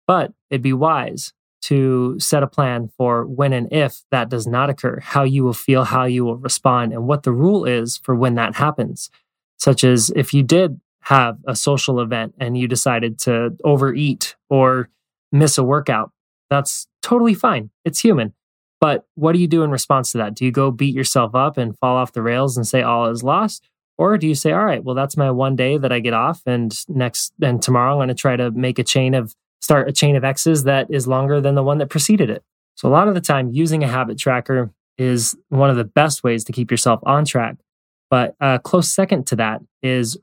but 0.05 0.33
it'd 0.51 0.61
be 0.61 0.71
wise 0.71 1.33
to 1.63 2.15
set 2.19 2.43
a 2.43 2.47
plan 2.47 2.91
for 2.95 3.25
when 3.25 3.53
and 3.53 3.73
if 3.73 4.03
that 4.11 4.29
does 4.29 4.45
not 4.45 4.69
occur, 4.69 4.99
how 4.99 5.23
you 5.23 5.43
will 5.43 5.51
feel, 5.51 5.83
how 5.83 6.03
you 6.03 6.23
will 6.23 6.37
respond, 6.37 6.93
and 6.93 7.07
what 7.07 7.23
the 7.23 7.31
rule 7.31 7.65
is 7.65 7.97
for 7.97 8.13
when 8.13 8.35
that 8.35 8.53
happens. 8.57 9.09
Such 9.57 9.83
as 9.83 10.11
if 10.15 10.31
you 10.31 10.43
did 10.43 10.79
have 11.05 11.39
a 11.47 11.55
social 11.55 11.99
event 11.99 12.35
and 12.39 12.55
you 12.55 12.67
decided 12.67 13.17
to 13.21 13.57
overeat 13.63 14.35
or 14.47 14.89
miss 15.31 15.57
a 15.57 15.63
workout, 15.63 16.11
that's 16.51 16.85
totally 17.01 17.33
fine. 17.33 17.71
It's 17.83 18.01
human. 18.01 18.33
But 18.79 19.05
what 19.15 19.33
do 19.33 19.39
you 19.39 19.47
do 19.47 19.63
in 19.63 19.71
response 19.71 20.11
to 20.11 20.19
that? 20.19 20.35
Do 20.35 20.45
you 20.45 20.51
go 20.51 20.71
beat 20.71 20.93
yourself 20.93 21.33
up 21.33 21.57
and 21.57 21.77
fall 21.79 21.97
off 21.97 22.13
the 22.13 22.21
rails 22.21 22.57
and 22.57 22.67
say 22.67 22.81
all 22.81 23.07
is 23.07 23.23
lost? 23.23 23.67
Or 23.97 24.17
do 24.17 24.27
you 24.27 24.35
say, 24.35 24.51
all 24.51 24.65
right, 24.65 24.83
well, 24.83 24.93
that's 24.93 25.17
my 25.17 25.31
one 25.31 25.55
day 25.55 25.77
that 25.79 25.91
I 25.91 25.99
get 25.99 26.13
off, 26.13 26.41
and 26.45 26.71
next 26.87 27.33
and 27.41 27.61
tomorrow 27.61 27.93
I'm 27.93 27.97
going 27.97 28.09
to 28.09 28.13
try 28.13 28.35
to 28.35 28.51
make 28.51 28.77
a 28.77 28.83
chain 28.83 29.15
of 29.15 29.33
start 29.59 29.89
a 29.89 29.91
chain 29.91 30.15
of 30.15 30.23
X's 30.23 30.65
that 30.65 30.87
is 30.91 31.07
longer 31.07 31.41
than 31.41 31.55
the 31.55 31.63
one 31.63 31.79
that 31.79 31.89
preceded 31.89 32.29
it. 32.29 32.43
So, 32.75 32.87
a 32.87 32.91
lot 32.91 33.07
of 33.07 33.15
the 33.15 33.21
time, 33.21 33.51
using 33.51 33.83
a 33.83 33.87
habit 33.87 34.19
tracker 34.19 34.71
is 34.99 35.35
one 35.49 35.71
of 35.71 35.77
the 35.77 35.83
best 35.83 36.23
ways 36.23 36.43
to 36.43 36.51
keep 36.51 36.69
yourself 36.69 36.99
on 37.03 37.25
track. 37.25 37.55
But 38.09 38.35
a 38.39 38.59
close 38.59 38.93
second 38.93 39.25
to 39.27 39.35
that 39.37 39.61
is 39.81 40.17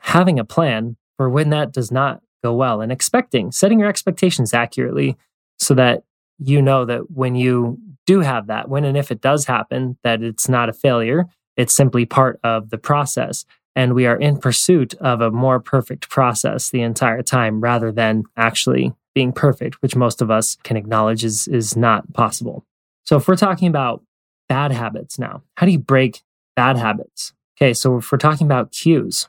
having 0.00 0.38
a 0.38 0.44
plan 0.44 0.96
for 1.16 1.30
when 1.30 1.50
that 1.50 1.72
does 1.72 1.90
not 1.90 2.20
go 2.42 2.54
well 2.54 2.80
and 2.80 2.92
expecting, 2.92 3.52
setting 3.52 3.80
your 3.80 3.88
expectations 3.88 4.52
accurately 4.52 5.16
so 5.58 5.74
that 5.74 6.02
you 6.44 6.62
know 6.62 6.84
that 6.84 7.10
when 7.10 7.34
you 7.34 7.78
do 8.06 8.20
have 8.20 8.48
that, 8.48 8.68
when 8.68 8.84
and 8.84 8.96
if 8.96 9.10
it 9.10 9.20
does 9.20 9.46
happen, 9.46 9.96
that 10.04 10.22
it's 10.22 10.48
not 10.48 10.68
a 10.68 10.72
failure. 10.72 11.26
It's 11.56 11.74
simply 11.74 12.04
part 12.04 12.38
of 12.42 12.70
the 12.70 12.78
process 12.78 13.44
and 13.76 13.94
we 13.94 14.06
are 14.06 14.16
in 14.16 14.38
pursuit 14.38 14.94
of 14.94 15.20
a 15.20 15.30
more 15.30 15.60
perfect 15.60 16.08
process 16.08 16.70
the 16.70 16.82
entire 16.82 17.22
time 17.22 17.60
rather 17.60 17.90
than 17.90 18.24
actually 18.36 18.92
being 19.14 19.32
perfect, 19.32 19.80
which 19.82 19.96
most 19.96 20.22
of 20.22 20.30
us 20.30 20.56
can 20.62 20.76
acknowledge 20.76 21.24
is, 21.24 21.48
is 21.48 21.76
not 21.76 22.12
possible. 22.12 22.64
So, 23.04 23.16
if 23.16 23.28
we're 23.28 23.36
talking 23.36 23.68
about 23.68 24.02
bad 24.48 24.72
habits 24.72 25.18
now, 25.18 25.42
how 25.56 25.66
do 25.66 25.72
you 25.72 25.78
break 25.78 26.22
bad 26.56 26.76
habits? 26.76 27.32
Okay, 27.56 27.74
so 27.74 27.98
if 27.98 28.10
we're 28.10 28.18
talking 28.18 28.46
about 28.46 28.72
cues, 28.72 29.28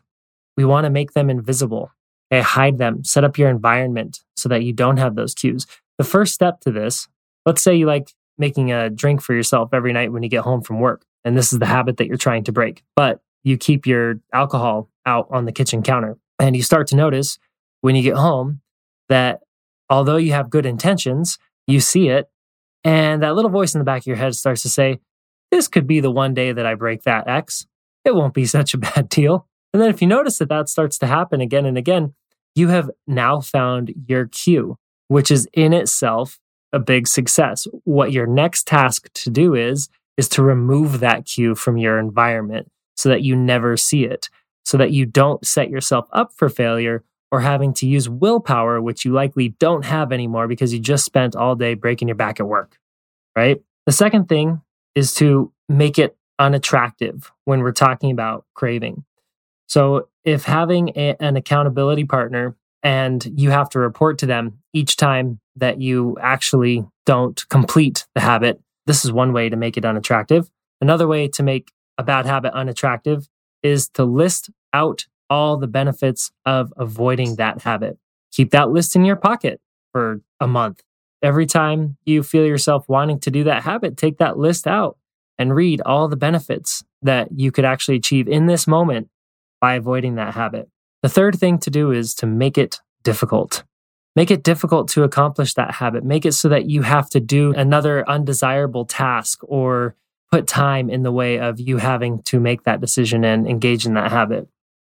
we 0.58 0.66
want 0.66 0.86
to 0.86 0.90
make 0.90 1.14
them 1.14 1.30
invisible. 1.30 1.92
Okay, 2.32 2.42
hide 2.42 2.78
them, 2.78 3.04
set 3.04 3.24
up 3.24 3.38
your 3.38 3.50
environment 3.50 4.24
so 4.36 4.50
that 4.50 4.64
you 4.64 4.74
don't 4.74 4.98
have 4.98 5.16
those 5.16 5.36
cues. 5.36 5.68
The 5.98 6.04
first 6.04 6.34
step 6.34 6.60
to 6.62 6.72
this, 6.72 7.08
let's 7.46 7.62
say 7.62 7.76
you 7.76 7.86
like 7.86 8.12
making 8.38 8.72
a 8.72 8.90
drink 8.90 9.22
for 9.22 9.34
yourself 9.34 9.70
every 9.74 9.94
night 9.94 10.12
when 10.12 10.24
you 10.24 10.30
get 10.30 10.42
home 10.42 10.62
from 10.62 10.80
work, 10.80 11.06
and 11.24 11.38
this 11.38 11.54
is 11.54 11.60
the 11.60 11.66
habit 11.66 11.98
that 11.98 12.08
you're 12.08 12.18
trying 12.18 12.44
to 12.46 12.52
break. 12.52 12.84
But 12.96 13.22
you 13.44 13.58
keep 13.58 13.86
your 13.86 14.16
alcohol 14.34 14.90
out 15.06 15.28
on 15.30 15.46
the 15.46 15.52
kitchen 15.52 15.84
counter. 15.84 16.18
And 16.40 16.56
you 16.56 16.64
start 16.64 16.88
to 16.88 16.96
notice 16.96 17.38
when 17.82 17.96
you 17.96 18.02
get 18.02 18.16
home 18.16 18.62
that 19.08 19.42
although 19.90 20.18
you 20.18 20.34
have 20.34 20.50
good 20.50 20.66
intentions, 20.66 21.38
you 21.68 21.80
see 21.80 22.10
it. 22.10 22.30
And 22.84 23.24
that 23.24 23.36
little 23.36 23.52
voice 23.52 23.74
in 23.74 23.80
the 23.80 23.86
back 23.86 24.02
of 24.02 24.08
your 24.08 24.18
head 24.18 24.36
starts 24.36 24.64
to 24.64 24.70
say, 24.70 25.00
This 25.52 25.68
could 25.68 25.88
be 25.88 26.00
the 26.00 26.12
one 26.12 26.34
day 26.34 26.52
that 26.52 26.66
I 26.66 26.76
break 26.76 27.04
that 27.04 27.28
X. 27.28 27.68
It 28.04 28.16
won't 28.16 28.34
be 28.34 28.46
such 28.46 28.74
a 28.74 28.80
bad 28.80 29.10
deal. 29.10 29.48
And 29.74 29.82
then 29.82 29.90
if 29.90 30.02
you 30.02 30.08
notice 30.08 30.40
that 30.40 30.50
that 30.50 30.70
starts 30.70 30.98
to 31.00 31.08
happen 31.08 31.42
again 31.42 31.66
and 31.66 31.78
again, 31.78 32.14
you 32.56 32.70
have 32.70 32.90
now 33.06 33.42
found 33.42 33.94
your 34.08 34.28
cue, 34.28 34.78
which 35.08 35.32
is 35.32 35.48
in 35.54 35.74
itself 35.74 36.40
a 36.74 36.80
big 36.80 37.08
success. 37.08 37.68
What 37.84 38.12
your 38.12 38.28
next 38.28 38.68
task 38.68 39.12
to 39.14 39.30
do 39.30 39.56
is, 39.56 39.90
is 40.18 40.28
to 40.30 40.44
remove 40.44 41.00
that 41.00 41.26
cue 41.26 41.56
from 41.56 41.78
your 41.78 42.00
environment 42.00 42.70
so 42.96 43.10
that 43.10 43.22
you 43.22 43.36
never 43.36 43.78
see 43.78 44.06
it, 44.06 44.30
so 44.64 44.78
that 44.78 44.92
you 44.92 45.06
don't 45.06 45.46
set 45.46 45.70
yourself 45.70 46.08
up 46.12 46.32
for 46.34 46.50
failure 46.50 47.04
or 47.32 47.42
having 47.42 47.74
to 47.74 47.88
use 47.88 48.08
willpower, 48.08 48.82
which 48.82 49.04
you 49.04 49.12
likely 49.12 49.50
don't 49.60 49.86
have 49.86 50.12
anymore 50.12 50.48
because 50.48 50.74
you 50.74 50.80
just 50.80 51.06
spent 51.06 51.36
all 51.36 51.56
day 51.56 51.74
breaking 51.74 52.08
your 52.08 52.16
back 52.16 52.40
at 52.40 52.48
work, 52.48 52.78
right? 53.36 53.62
The 53.86 53.92
second 53.92 54.30
thing 54.30 54.62
is 54.96 55.14
to 55.16 55.52
make 55.68 56.00
it 56.00 56.18
unattractive 56.40 57.32
when 57.46 57.62
we're 57.62 57.72
talking 57.72 58.12
about 58.12 58.46
craving. 58.54 59.04
So 59.68 60.10
if 60.24 60.44
having 60.44 60.90
a, 60.96 61.16
an 61.20 61.36
accountability 61.36 62.06
partner 62.06 62.56
and 62.86 63.26
you 63.36 63.50
have 63.50 63.68
to 63.72 63.80
report 63.80 64.20
to 64.20 64.28
them 64.28 64.60
each 64.72 64.96
time 64.96 65.40
that 65.56 65.82
you 65.82 66.16
actually 66.22 66.86
don't 67.08 67.44
complete 67.50 68.06
the 68.14 68.22
habit, 68.22 68.62
this 68.86 69.04
is 69.04 69.12
one 69.12 69.34
way 69.34 69.50
to 69.50 69.58
make 69.58 69.76
it 69.76 69.84
unattractive. 69.84 70.52
Another 70.80 71.08
way 71.08 71.28
to 71.30 71.42
make 71.42 71.72
a 71.98 72.04
bad 72.04 72.28
habit 72.28 72.54
unattractive 72.54 73.28
is 73.64 73.90
to 73.90 74.06
list 74.06 74.52
out 74.72 75.08
all 75.32 75.58
the 75.58 75.68
benefits 75.68 76.32
of 76.46 76.72
avoiding 76.78 77.38
that 77.38 77.64
habit. 77.64 77.98
Keep 78.32 78.52
that 78.52 78.70
list 78.70 78.96
in 78.96 79.04
your 79.04 79.16
pocket 79.16 79.60
for 79.92 80.22
a 80.40 80.46
month. 80.46 80.84
Every 81.24 81.48
time 81.48 81.98
you 82.06 82.22
feel 82.22 82.46
yourself 82.46 82.88
wanting 82.88 83.20
to 83.22 83.32
do 83.32 83.44
that 83.46 83.64
habit, 83.64 83.98
take 83.98 84.20
that 84.20 84.38
list 84.38 84.68
out 84.68 84.98
and 85.40 85.56
read 85.56 85.82
all 85.82 86.08
the 86.08 86.16
benefits 86.16 86.84
that 87.02 87.30
you 87.36 87.52
could 87.52 87.66
actually 87.66 87.98
achieve 87.98 88.28
in 88.28 88.46
this 88.46 88.68
moment 88.68 89.10
by 89.60 89.74
avoiding 89.74 90.16
that 90.16 90.36
habit. 90.36 90.70
The 91.06 91.10
third 91.10 91.38
thing 91.38 91.60
to 91.60 91.70
do 91.70 91.92
is 91.92 92.16
to 92.16 92.26
make 92.26 92.58
it 92.58 92.80
difficult. 93.04 93.64
Make 94.16 94.32
it 94.32 94.42
difficult 94.42 94.88
to 94.88 95.04
accomplish 95.04 95.54
that 95.54 95.76
habit. 95.76 96.04
Make 96.04 96.26
it 96.26 96.32
so 96.32 96.50
that 96.50 96.68
you 96.68 96.82
have 96.82 97.12
to 97.12 97.20
do 97.20 97.54
another 97.54 98.10
undesirable 98.10 98.86
task 98.86 99.42
or 99.44 99.96
put 100.32 100.48
time 100.48 100.90
in 100.90 101.04
the 101.04 101.12
way 101.12 101.38
of 101.38 101.60
you 101.60 101.78
having 101.78 102.24
to 102.24 102.40
make 102.40 102.64
that 102.64 102.82
decision 102.82 103.24
and 103.24 103.48
engage 103.48 103.86
in 103.86 103.94
that 103.94 104.10
habit. 104.10 104.50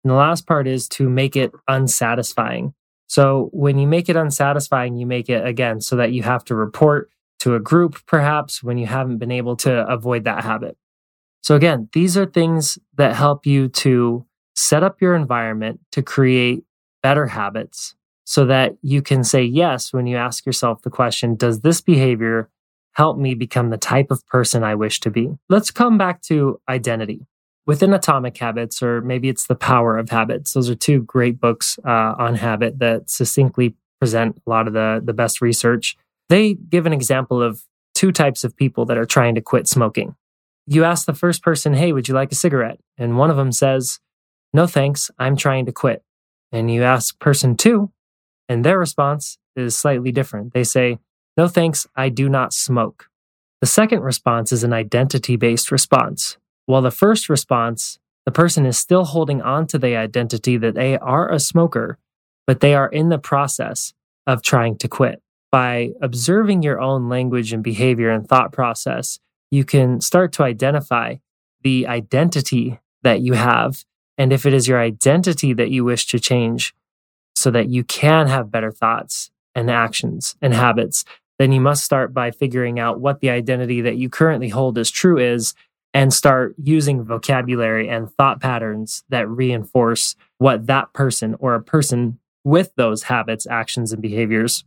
And 0.05 0.11
the 0.11 0.13
last 0.13 0.47
part 0.47 0.65
is 0.65 0.87
to 0.91 1.09
make 1.09 1.35
it 1.35 1.51
unsatisfying. 1.67 2.73
So 3.07 3.49
when 3.51 3.77
you 3.77 3.85
make 3.85 4.07
it 4.07 4.15
unsatisfying, 4.15 4.95
you 4.95 5.05
make 5.05 5.27
it 5.27 5.45
again 5.45 5.81
so 5.81 5.97
that 5.97 6.13
you 6.13 6.23
have 6.23 6.45
to 6.45 6.55
report 6.55 7.09
to 7.39 7.55
a 7.55 7.59
group, 7.59 7.99
perhaps 8.05 8.63
when 8.63 8.77
you 8.77 8.85
haven't 8.85 9.17
been 9.17 9.31
able 9.31 9.57
to 9.57 9.85
avoid 9.85 10.23
that 10.23 10.45
habit. 10.45 10.77
So 11.43 11.57
again, 11.57 11.89
these 11.91 12.15
are 12.15 12.25
things 12.25 12.79
that 12.95 13.13
help 13.13 13.45
you 13.45 13.67
to 13.83 14.25
set 14.57 14.83
up 14.83 15.01
your 15.01 15.15
environment 15.15 15.79
to 15.93 16.01
create 16.01 16.63
better 17.01 17.27
habits 17.27 17.95
so 18.25 18.45
that 18.45 18.75
you 18.81 19.01
can 19.01 19.23
say 19.23 19.41
yes 19.41 19.93
when 19.93 20.07
you 20.07 20.17
ask 20.17 20.45
yourself 20.45 20.81
the 20.81 20.89
question, 20.89 21.35
does 21.35 21.61
this 21.61 21.79
behavior 21.79 22.49
help 22.97 23.15
me 23.15 23.35
become 23.35 23.69
the 23.69 23.77
type 23.77 24.09
of 24.09 24.25
person 24.25 24.63
I 24.63 24.73
wish 24.73 24.99
to 25.01 25.11
be. 25.11 25.29
Let's 25.49 25.69
come 25.69 25.99
back 25.99 26.23
to 26.23 26.59
identity. 26.67 27.27
Within 27.67 27.93
Atomic 27.93 28.35
Habits, 28.35 28.81
or 28.81 29.01
maybe 29.01 29.29
it's 29.29 29.45
The 29.45 29.55
Power 29.55 29.99
of 29.99 30.09
Habits, 30.09 30.53
those 30.53 30.67
are 30.67 30.75
two 30.75 31.03
great 31.03 31.39
books 31.39 31.77
uh, 31.85 32.15
on 32.17 32.33
habit 32.35 32.79
that 32.79 33.11
succinctly 33.11 33.75
present 33.99 34.41
a 34.47 34.49
lot 34.49 34.67
of 34.67 34.73
the, 34.73 34.99
the 35.03 35.13
best 35.13 35.41
research. 35.41 35.95
They 36.29 36.55
give 36.55 36.87
an 36.87 36.93
example 36.93 37.39
of 37.39 37.61
two 37.93 38.11
types 38.11 38.43
of 38.43 38.57
people 38.57 38.85
that 38.85 38.97
are 38.97 39.05
trying 39.05 39.35
to 39.35 39.41
quit 39.41 39.67
smoking. 39.67 40.15
You 40.65 40.83
ask 40.83 41.05
the 41.05 41.13
first 41.13 41.43
person, 41.43 41.75
Hey, 41.75 41.91
would 41.93 42.07
you 42.07 42.15
like 42.15 42.31
a 42.31 42.35
cigarette? 42.35 42.79
And 42.97 43.15
one 43.15 43.29
of 43.29 43.37
them 43.37 43.51
says, 43.51 43.99
No 44.54 44.68
thanks, 44.68 45.12
I'm 45.20 45.36
trying 45.36 45.66
to 45.66 45.72
quit. 45.72 46.04
And 46.51 46.72
you 46.72 46.84
ask 46.84 47.20
person 47.20 47.56
two, 47.58 47.92
and 48.48 48.63
their 48.63 48.80
response 48.80 49.38
is 49.56 49.77
slightly 49.77 50.12
different. 50.12 50.54
They 50.54 50.63
say, 50.63 51.00
no 51.36 51.48
thanks, 51.48 51.86
I 51.96 52.10
do 52.10 52.30
not 52.30 52.54
smoke. 52.54 53.10
The 53.62 53.68
second 53.68 54.01
response 54.01 54.51
is 54.51 54.63
an 54.63 54.74
identity 54.74 55.36
based 55.36 55.72
response. 55.72 56.38
While 56.66 56.82
the 56.82 56.92
first 56.92 57.30
response, 57.30 58.00
the 58.25 58.32
person 58.32 58.66
is 58.66 58.77
still 58.77 59.06
holding 59.06 59.42
on 59.42 59.68
to 59.68 59.80
the 59.80 59.96
identity 59.96 60.58
that 60.58 60.75
they 60.75 60.98
are 60.98 61.32
a 61.32 61.39
smoker, 61.39 61.98
but 62.46 62.60
they 62.60 62.74
are 62.74 62.89
in 62.89 63.10
the 63.10 63.18
process 63.18 63.94
of 64.25 64.42
trying 64.42 64.77
to 64.80 64.88
quit. 64.88 65.22
By 65.51 65.92
observing 66.01 66.62
your 66.62 66.82
own 66.82 67.08
language 67.08 67.54
and 67.54 67.63
behavior 67.63 68.10
and 68.10 68.27
thought 68.27 68.51
process, 68.51 69.20
you 69.50 69.63
can 69.63 70.01
start 70.01 70.34
to 70.34 70.44
identify 70.44 71.16
the 71.62 71.88
identity 71.88 72.80
that 73.04 73.22
you 73.22 73.34
have. 73.34 73.86
And 74.17 74.33
if 74.33 74.45
it 74.45 74.53
is 74.53 74.67
your 74.67 74.79
identity 74.79 75.53
that 75.53 75.69
you 75.69 75.83
wish 75.83 76.07
to 76.07 76.19
change 76.19 76.74
so 77.36 77.51
that 77.51 77.69
you 77.69 77.83
can 77.83 78.27
have 78.27 78.51
better 78.51 78.71
thoughts 78.71 79.29
and 79.53 79.69
actions 79.69 80.36
and 80.41 80.53
habits, 80.53 81.05
then 81.39 81.51
you 81.51 81.62
must 81.62 81.83
start 81.83 82.13
by 82.13 82.31
figuring 82.31 82.79
out 82.79 83.00
what 83.00 83.19
the 83.19 83.29
identity 83.29 83.81
that 83.81 83.97
you 83.97 84.09
currently 84.09 84.50
hold 84.50 84.77
as 84.77 84.89
true 84.89 85.17
is 85.17 85.53
and 85.93 86.13
start 86.13 86.55
using 86.62 87.03
vocabulary 87.03 87.88
and 87.89 88.12
thought 88.12 88.41
patterns 88.41 89.03
that 89.09 89.29
reinforce 89.29 90.15
what 90.38 90.67
that 90.67 90.93
person 90.93 91.36
or 91.39 91.55
a 91.55 91.62
person 91.62 92.19
with 92.43 92.71
those 92.75 93.03
habits, 93.03 93.47
actions, 93.47 93.91
and 93.91 94.01
behaviors 94.01 94.63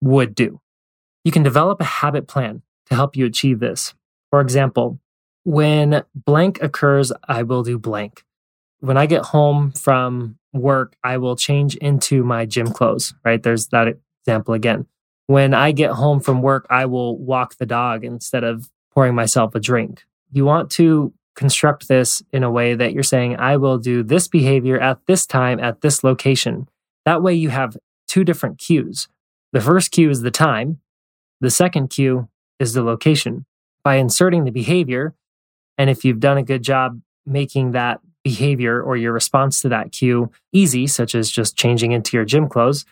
would 0.00 0.34
do. 0.34 0.60
You 1.24 1.32
can 1.32 1.42
develop 1.42 1.80
a 1.80 1.84
habit 1.84 2.26
plan 2.26 2.62
to 2.86 2.94
help 2.94 3.16
you 3.16 3.26
achieve 3.26 3.60
this. 3.60 3.94
For 4.30 4.40
example, 4.40 4.98
when 5.44 6.02
blank 6.14 6.62
occurs, 6.62 7.12
I 7.28 7.42
will 7.42 7.62
do 7.62 7.78
blank. 7.78 8.24
When 8.82 8.96
I 8.96 9.06
get 9.06 9.22
home 9.22 9.72
from 9.72 10.38
work, 10.52 10.94
I 11.02 11.16
will 11.16 11.36
change 11.36 11.76
into 11.76 12.22
my 12.22 12.46
gym 12.46 12.66
clothes, 12.66 13.14
right? 13.24 13.42
There's 13.42 13.68
that 13.68 13.88
example 14.22 14.54
again. 14.54 14.86
When 15.26 15.54
I 15.54 15.72
get 15.72 15.92
home 15.92 16.20
from 16.20 16.42
work, 16.42 16.66
I 16.68 16.86
will 16.86 17.16
walk 17.16 17.56
the 17.56 17.66
dog 17.66 18.04
instead 18.04 18.44
of 18.44 18.70
pouring 18.92 19.14
myself 19.14 19.54
a 19.54 19.60
drink 19.60 20.04
you 20.32 20.44
want 20.44 20.70
to 20.72 21.12
construct 21.36 21.88
this 21.88 22.22
in 22.32 22.42
a 22.42 22.50
way 22.50 22.74
that 22.74 22.92
you're 22.92 23.02
saying, 23.02 23.36
I 23.36 23.56
will 23.56 23.78
do 23.78 24.02
this 24.02 24.28
behavior 24.28 24.80
at 24.80 24.98
this 25.06 25.26
time 25.26 25.60
at 25.60 25.80
this 25.82 26.02
location. 26.02 26.68
That 27.04 27.22
way 27.22 27.34
you 27.34 27.50
have 27.50 27.76
two 28.08 28.24
different 28.24 28.58
cues. 28.58 29.08
The 29.52 29.60
first 29.60 29.90
cue 29.92 30.10
is 30.10 30.22
the 30.22 30.30
time, 30.30 30.80
the 31.40 31.50
second 31.50 31.88
cue 31.88 32.28
is 32.58 32.72
the 32.72 32.82
location. 32.82 33.44
By 33.84 33.96
inserting 33.96 34.44
the 34.44 34.50
behavior, 34.50 35.14
and 35.76 35.90
if 35.90 36.04
you've 36.04 36.20
done 36.20 36.38
a 36.38 36.42
good 36.42 36.62
job 36.62 37.00
making 37.26 37.72
that 37.72 38.00
behavior 38.24 38.80
or 38.80 38.96
your 38.96 39.12
response 39.12 39.60
to 39.60 39.68
that 39.68 39.92
cue 39.92 40.30
easy, 40.52 40.86
such 40.86 41.14
as 41.14 41.30
just 41.30 41.56
changing 41.56 41.92
into 41.92 42.16
your 42.16 42.24
gym 42.24 42.48
clothes, 42.48 42.84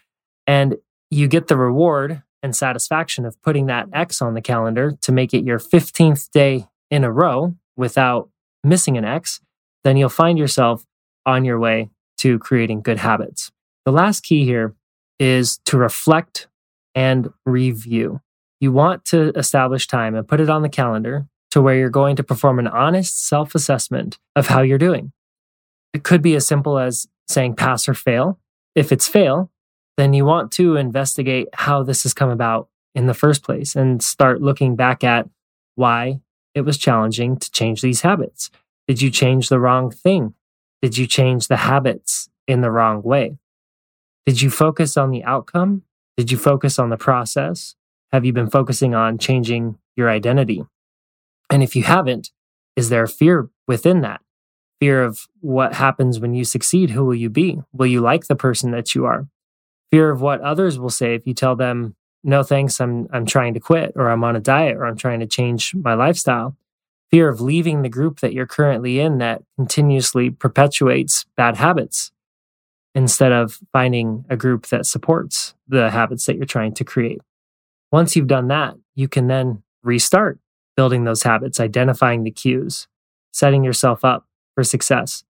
and 0.47 0.77
you 1.11 1.29
get 1.29 1.49
the 1.49 1.57
reward 1.57 2.23
and 2.43 2.57
satisfaction 2.57 3.25
of 3.25 3.41
putting 3.43 3.67
that 3.67 3.89
X 3.93 4.23
on 4.23 4.35
the 4.35 4.41
calendar 4.41 4.93
to 5.03 5.13
make 5.13 5.35
it 5.35 5.45
your 5.45 5.59
15th 5.59 6.31
day 6.31 6.67
in 6.91 7.05
a 7.05 7.13
row 7.13 7.55
without 7.77 8.31
missing 8.65 8.97
an 8.97 9.05
X, 9.05 9.41
then 9.85 9.97
you'll 9.97 10.09
find 10.09 10.39
yourself 10.39 10.87
on 11.27 11.45
your 11.45 11.59
way 11.59 11.91
to 12.19 12.39
creating 12.39 12.83
good 12.83 12.99
habits. 12.99 13.51
The 13.85 13.93
last 13.93 14.23
key 14.23 14.45
here 14.45 14.75
is 15.19 15.59
to 15.67 15.77
reflect 15.77 16.49
and 16.95 17.31
review. 17.47 18.21
You 18.61 18.73
want 18.73 19.05
to 19.07 19.33
establish 19.37 19.87
time 19.87 20.15
and 20.15 20.27
put 20.27 20.41
it 20.41 20.51
on 20.51 20.63
the 20.63 20.69
calendar 20.69 21.27
to 21.51 21.63
where 21.63 21.75
you're 21.75 21.91
going 21.91 22.17
to 22.17 22.23
perform 22.23 22.59
an 22.59 22.67
honest 22.67 23.27
self 23.27 23.55
assessment 23.55 24.19
of 24.37 24.49
how 24.49 24.63
you're 24.63 24.79
doing. 24.79 25.13
It 25.93 26.05
could 26.05 26.23
be 26.23 26.35
as 26.35 26.47
simple 26.47 26.79
as 26.79 27.09
saying 27.29 27.57
pass 27.57 27.89
or 27.89 27.95
fail. 27.95 28.39
If 28.75 28.93
it's 28.93 29.09
fail, 29.09 29.51
then 29.97 30.13
you 30.15 30.25
want 30.25 30.53
to 30.53 30.77
investigate 30.77 31.49
how 31.53 31.83
this 31.83 32.05
has 32.05 32.15
come 32.15 32.31
about 32.31 32.69
in 32.95 33.07
the 33.07 33.15
first 33.15 33.43
place 33.43 33.77
and 33.77 34.03
start 34.03 34.41
looking 34.41 34.77
back 34.77 35.05
at 35.05 35.29
why 35.75 36.21
it 36.55 36.63
was 36.63 36.79
challenging 36.79 37.37
to 37.37 37.51
change 37.51 37.81
these 37.81 38.03
habits? 38.03 38.51
Did 38.89 39.01
you 39.01 39.11
change 39.11 39.49
the 39.49 39.61
wrong 39.61 39.91
thing? 39.91 40.35
Did 40.83 40.97
you 40.97 41.07
change 41.07 41.49
the 41.49 41.59
habits 41.59 42.29
in 42.49 42.61
the 42.61 42.71
wrong 42.71 43.03
way? 43.03 43.39
Did 44.26 44.43
you 44.43 44.50
focus 44.50 44.97
on 44.97 45.11
the 45.11 45.25
outcome? 45.25 45.83
Did 46.17 46.31
you 46.31 46.39
focus 46.39 46.79
on 46.79 46.91
the 46.91 46.97
process? 46.97 47.76
Have 48.13 48.25
you 48.25 48.33
been 48.33 48.50
focusing 48.50 48.95
on 48.95 49.19
changing 49.19 49.79
your 49.97 50.11
identity? 50.11 50.65
And 51.49 51.63
if 51.63 51.76
you 51.76 51.85
haven't, 51.85 52.31
is 52.76 52.89
there 52.89 53.07
fear 53.07 53.50
within 53.67 54.00
that? 54.00 54.21
Fear 54.80 55.04
of 55.04 55.28
what 55.40 55.75
happens 55.75 56.19
when 56.19 56.34
you 56.34 56.45
succeed? 56.45 56.90
Who 56.90 57.04
will 57.04 57.14
you 57.14 57.30
be? 57.30 57.58
Will 57.73 57.86
you 57.86 58.00
like 58.00 58.26
the 58.26 58.36
person 58.36 58.71
that 58.71 58.95
you 58.95 59.04
are? 59.04 59.28
Fear 59.90 60.10
of 60.10 60.21
what 60.21 60.40
others 60.40 60.78
will 60.78 60.90
say 60.90 61.14
if 61.14 61.26
you 61.26 61.34
tell 61.34 61.54
them 61.54 61.97
no 62.23 62.43
thanks 62.43 62.80
i'm 62.80 63.08
i'm 63.12 63.26
trying 63.26 63.54
to 63.54 63.60
quit 63.60 63.93
or 63.97 64.10
i'm 64.10 64.25
on 64.25 64.36
a 64.36 64.40
diet 64.40 64.76
or 64.76 64.86
i'm 64.86 64.97
trying 64.97 65.21
to 65.21 65.26
change 65.26 65.75
my 65.75 65.95
lifestyle 65.95 66.56
fear 67.10 67.28
of 67.28 67.40
leaving 67.40 67.82
the 67.82 67.88
group 67.88 68.21
that 68.21 68.32
you're 68.32 68.47
currently 68.47 69.00
in 69.00 69.19
that 69.19 69.43
continuously 69.56 70.30
perpetuates 70.30 71.25
bad 71.36 71.56
habits 71.56 72.12
instead 72.95 73.32
of 73.32 73.60
finding 73.73 74.25
a 74.28 74.36
group 74.36 74.66
that 74.66 74.84
supports 74.84 75.54
the 75.69 75.90
habits 75.90 76.26
that 76.26 76.36
you're 76.36 76.45
trying 76.45 76.75
to 76.75 76.84
create 76.84 77.21
once 77.90 78.14
you've 78.14 78.26
done 78.26 78.49
that 78.49 78.75
you 78.95 79.08
can 79.08 79.26
then 79.26 79.62
restart 79.82 80.38
building 80.76 81.04
those 81.04 81.23
habits 81.23 81.58
identifying 81.58 82.25
the 82.25 82.30
cues 82.30 82.86
setting 83.32 83.64
yourself 83.64 84.04
up 84.04 84.26
for 84.54 84.65
success 84.65 85.25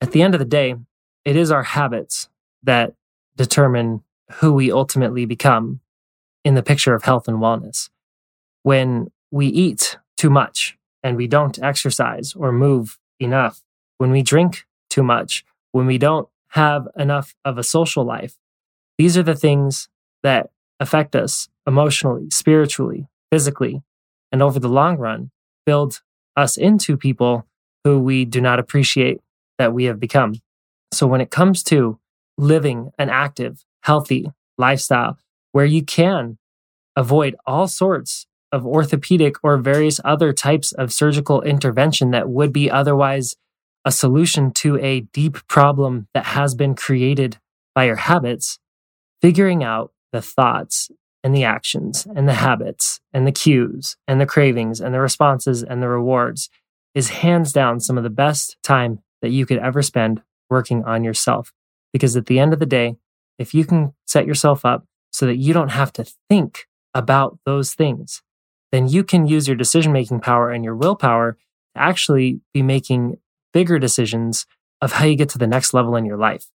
at 0.00 0.12
the 0.12 0.22
end 0.22 0.34
of 0.34 0.38
the 0.38 0.44
day 0.44 0.74
it 1.24 1.36
is 1.36 1.50
our 1.50 1.62
habits 1.62 2.28
that 2.62 2.92
determine 3.36 4.02
who 4.34 4.52
we 4.52 4.70
ultimately 4.70 5.24
become 5.24 5.80
in 6.44 6.54
the 6.54 6.62
picture 6.62 6.94
of 6.94 7.04
health 7.04 7.28
and 7.28 7.38
wellness. 7.38 7.88
When 8.62 9.10
we 9.30 9.46
eat 9.46 9.98
too 10.16 10.30
much 10.30 10.76
and 11.02 11.16
we 11.16 11.26
don't 11.26 11.62
exercise 11.62 12.34
or 12.34 12.52
move 12.52 12.98
enough, 13.18 13.62
when 13.98 14.10
we 14.10 14.22
drink 14.22 14.66
too 14.90 15.02
much, 15.02 15.44
when 15.72 15.86
we 15.86 15.98
don't 15.98 16.28
have 16.48 16.86
enough 16.96 17.34
of 17.44 17.58
a 17.58 17.64
social 17.64 18.04
life, 18.04 18.36
these 18.98 19.16
are 19.16 19.22
the 19.22 19.34
things 19.34 19.88
that 20.22 20.50
affect 20.78 21.16
us 21.16 21.48
emotionally, 21.66 22.28
spiritually, 22.30 23.08
physically, 23.30 23.82
and 24.30 24.42
over 24.42 24.58
the 24.58 24.68
long 24.68 24.96
run, 24.98 25.30
build 25.66 26.02
us 26.36 26.56
into 26.56 26.96
people 26.96 27.46
who 27.84 28.00
we 28.00 28.24
do 28.24 28.40
not 28.40 28.58
appreciate 28.58 29.20
that 29.58 29.72
we 29.72 29.84
have 29.84 30.00
become. 30.00 30.34
So 30.92 31.06
when 31.06 31.20
it 31.20 31.30
comes 31.30 31.62
to 31.64 31.98
living 32.36 32.90
an 32.98 33.10
active, 33.10 33.64
healthy 33.82 34.26
lifestyle, 34.58 35.18
where 35.52 35.64
you 35.64 35.84
can 35.84 36.38
avoid 36.96 37.36
all 37.46 37.68
sorts 37.68 38.26
of 38.50 38.66
orthopedic 38.66 39.36
or 39.42 39.56
various 39.56 40.00
other 40.04 40.32
types 40.32 40.72
of 40.72 40.92
surgical 40.92 41.42
intervention 41.42 42.10
that 42.12 42.28
would 42.28 42.52
be 42.52 42.70
otherwise 42.70 43.34
a 43.84 43.92
solution 43.92 44.50
to 44.52 44.78
a 44.78 45.00
deep 45.00 45.46
problem 45.48 46.08
that 46.14 46.24
has 46.24 46.54
been 46.54 46.74
created 46.74 47.38
by 47.74 47.84
your 47.84 47.96
habits, 47.96 48.58
figuring 49.20 49.62
out 49.62 49.92
the 50.12 50.22
thoughts 50.22 50.90
and 51.22 51.34
the 51.34 51.44
actions 51.44 52.06
and 52.14 52.28
the 52.28 52.34
habits 52.34 53.00
and 53.12 53.26
the 53.26 53.32
cues 53.32 53.96
and 54.06 54.20
the 54.20 54.26
cravings 54.26 54.80
and 54.80 54.94
the 54.94 55.00
responses 55.00 55.62
and 55.62 55.82
the 55.82 55.88
rewards 55.88 56.48
is 56.94 57.08
hands 57.08 57.52
down 57.52 57.80
some 57.80 57.98
of 57.98 58.04
the 58.04 58.10
best 58.10 58.56
time 58.62 59.00
that 59.22 59.30
you 59.30 59.46
could 59.46 59.58
ever 59.58 59.82
spend 59.82 60.22
working 60.50 60.84
on 60.84 61.04
yourself. 61.04 61.52
Because 61.92 62.16
at 62.16 62.26
the 62.26 62.38
end 62.38 62.52
of 62.52 62.58
the 62.58 62.66
day, 62.66 62.96
if 63.38 63.54
you 63.54 63.64
can 63.64 63.94
set 64.06 64.26
yourself 64.26 64.64
up 64.64 64.86
so 65.12 65.26
that 65.26 65.36
you 65.36 65.52
don't 65.52 65.70
have 65.70 65.92
to 65.94 66.04
think 66.28 66.66
about 66.94 67.38
those 67.44 67.74
things, 67.74 68.22
then 68.72 68.88
you 68.88 69.04
can 69.04 69.26
use 69.26 69.48
your 69.48 69.56
decision 69.56 69.92
making 69.92 70.20
power 70.20 70.50
and 70.50 70.64
your 70.64 70.76
willpower 70.76 71.38
to 71.74 71.82
actually 71.82 72.40
be 72.52 72.62
making 72.62 73.16
bigger 73.52 73.78
decisions 73.78 74.46
of 74.80 74.92
how 74.92 75.04
you 75.04 75.16
get 75.16 75.28
to 75.30 75.38
the 75.38 75.46
next 75.46 75.74
level 75.74 75.96
in 75.96 76.04
your 76.04 76.16
life. 76.16 76.46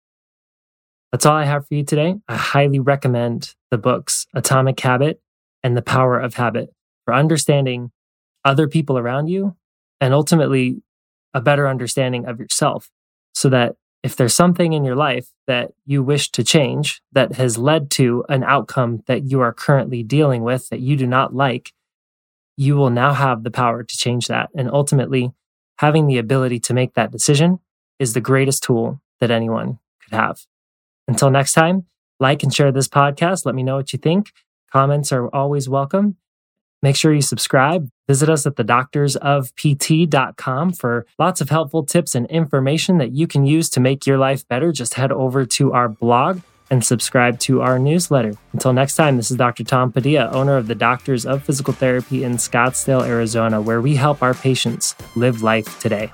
That's 1.12 1.24
all 1.24 1.37
I 1.37 1.44
have 1.44 1.66
for 1.66 1.74
you 1.74 1.85
today. 1.85 2.16
I 2.29 2.37
highly 2.37 2.81
recommend 2.81 3.55
the 3.70 3.79
books 3.79 4.27
Atomic 4.35 4.79
Habit 4.79 5.20
and 5.62 5.77
The 5.77 5.83
Power 5.83 6.18
of 6.18 6.35
Habit 6.35 6.70
for 7.05 7.14
understanding 7.14 7.92
other 8.44 8.68
people 8.68 8.98
around 8.98 9.29
you 9.29 9.57
and 10.01 10.15
ultimately 10.15 10.83
a 11.35 11.41
better 11.41 11.69
understanding 11.69 12.27
of 12.27 12.39
yourself 12.39 12.91
so 13.33 13.49
that 13.49 13.77
if 14.03 14.17
there's 14.17 14.35
something 14.35 14.73
in 14.73 14.85
your 14.85 14.97
life 14.97 15.29
that 15.47 15.73
you 15.85 16.03
wish 16.03 16.31
to 16.31 16.45
change 16.45 17.03
that 17.13 17.33
has 17.35 17.59
led 17.59 17.91
to 17.91 18.25
an 18.29 18.45
outcome 18.45 19.03
that 19.07 19.25
you 19.25 19.41
are 19.41 19.53
currently 19.53 20.03
dealing 20.03 20.43
with 20.43 20.69
that 20.69 20.81
you 20.81 20.97
do 20.97 21.07
not 21.07 21.35
like, 21.35 21.73
you 22.57 22.77
will 22.77 22.91
now 22.91 23.13
have 23.13 23.43
the 23.43 23.51
power 23.51 23.83
to 23.83 23.97
change 23.97 24.29
that. 24.29 24.51
And 24.55 24.71
ultimately, 24.71 25.33
having 25.79 26.07
the 26.07 26.19
ability 26.19 26.61
to 26.61 26.75
make 26.75 26.95
that 26.95 27.11
decision 27.11 27.59
is 27.99 28.13
the 28.13 28.21
greatest 28.21 28.63
tool 28.63 29.01
that 29.21 29.31
anyone 29.31 29.79
could 30.03 30.15
have. 30.15 30.41
Until 31.07 31.31
next 31.31 31.53
time, 31.53 31.87
like 32.21 32.43
and 32.43 32.55
share 32.55 32.73
this 32.73 32.89
podcast. 32.89 33.47
Let 33.47 33.55
me 33.55 33.63
know 33.63 33.77
what 33.77 33.93
you 33.93 33.99
think. 33.99 34.33
Comments 34.73 35.11
are 35.13 35.29
always 35.35 35.69
welcome. 35.69 36.17
Make 36.83 36.97
sure 36.97 37.12
you 37.12 37.23
subscribe. 37.23 37.88
Visit 38.07 38.29
us 38.29 38.47
at 38.47 38.57
thedoctorsofpt.com 38.57 40.73
for 40.73 41.07
lots 41.19 41.41
of 41.41 41.51
helpful 41.51 41.85
tips 41.85 42.14
and 42.14 42.27
information 42.27 42.99
that 42.99 43.12
you 43.12 43.27
can 43.27 43.45
use 43.45 43.69
to 43.71 43.81
make 43.81 44.07
your 44.07 44.19
life 44.19 44.47
better. 44.49 44.73
Just 44.73 44.95
head 44.95 45.12
over 45.12 45.45
to 45.45 45.73
our 45.73 45.88
blog, 45.88 46.41
and 46.71 46.85
subscribe 46.85 47.38
to 47.41 47.62
our 47.62 47.79
newsletter. 47.79 48.35
Until 48.53 48.73
next 48.73 48.97
time, 48.97 49.17
this 49.17 49.31
is 49.31 49.37
Dr. 49.37 49.64
Tom 49.64 49.93
Padilla, 49.93 50.31
owner 50.31 50.57
of 50.57 50.67
the 50.67 50.75
Doctors 50.75 51.25
of 51.25 51.43
Physical 51.43 51.73
Therapy 51.73 52.25
in 52.25 52.37
Scottsdale, 52.37 53.07
Arizona, 53.07 53.61
where 53.61 53.81
we 53.81 53.97
help 53.97 54.23
our 54.23 54.35
patients 54.35 54.95
live 55.17 55.43
life 55.43 55.81
today. 55.81 56.11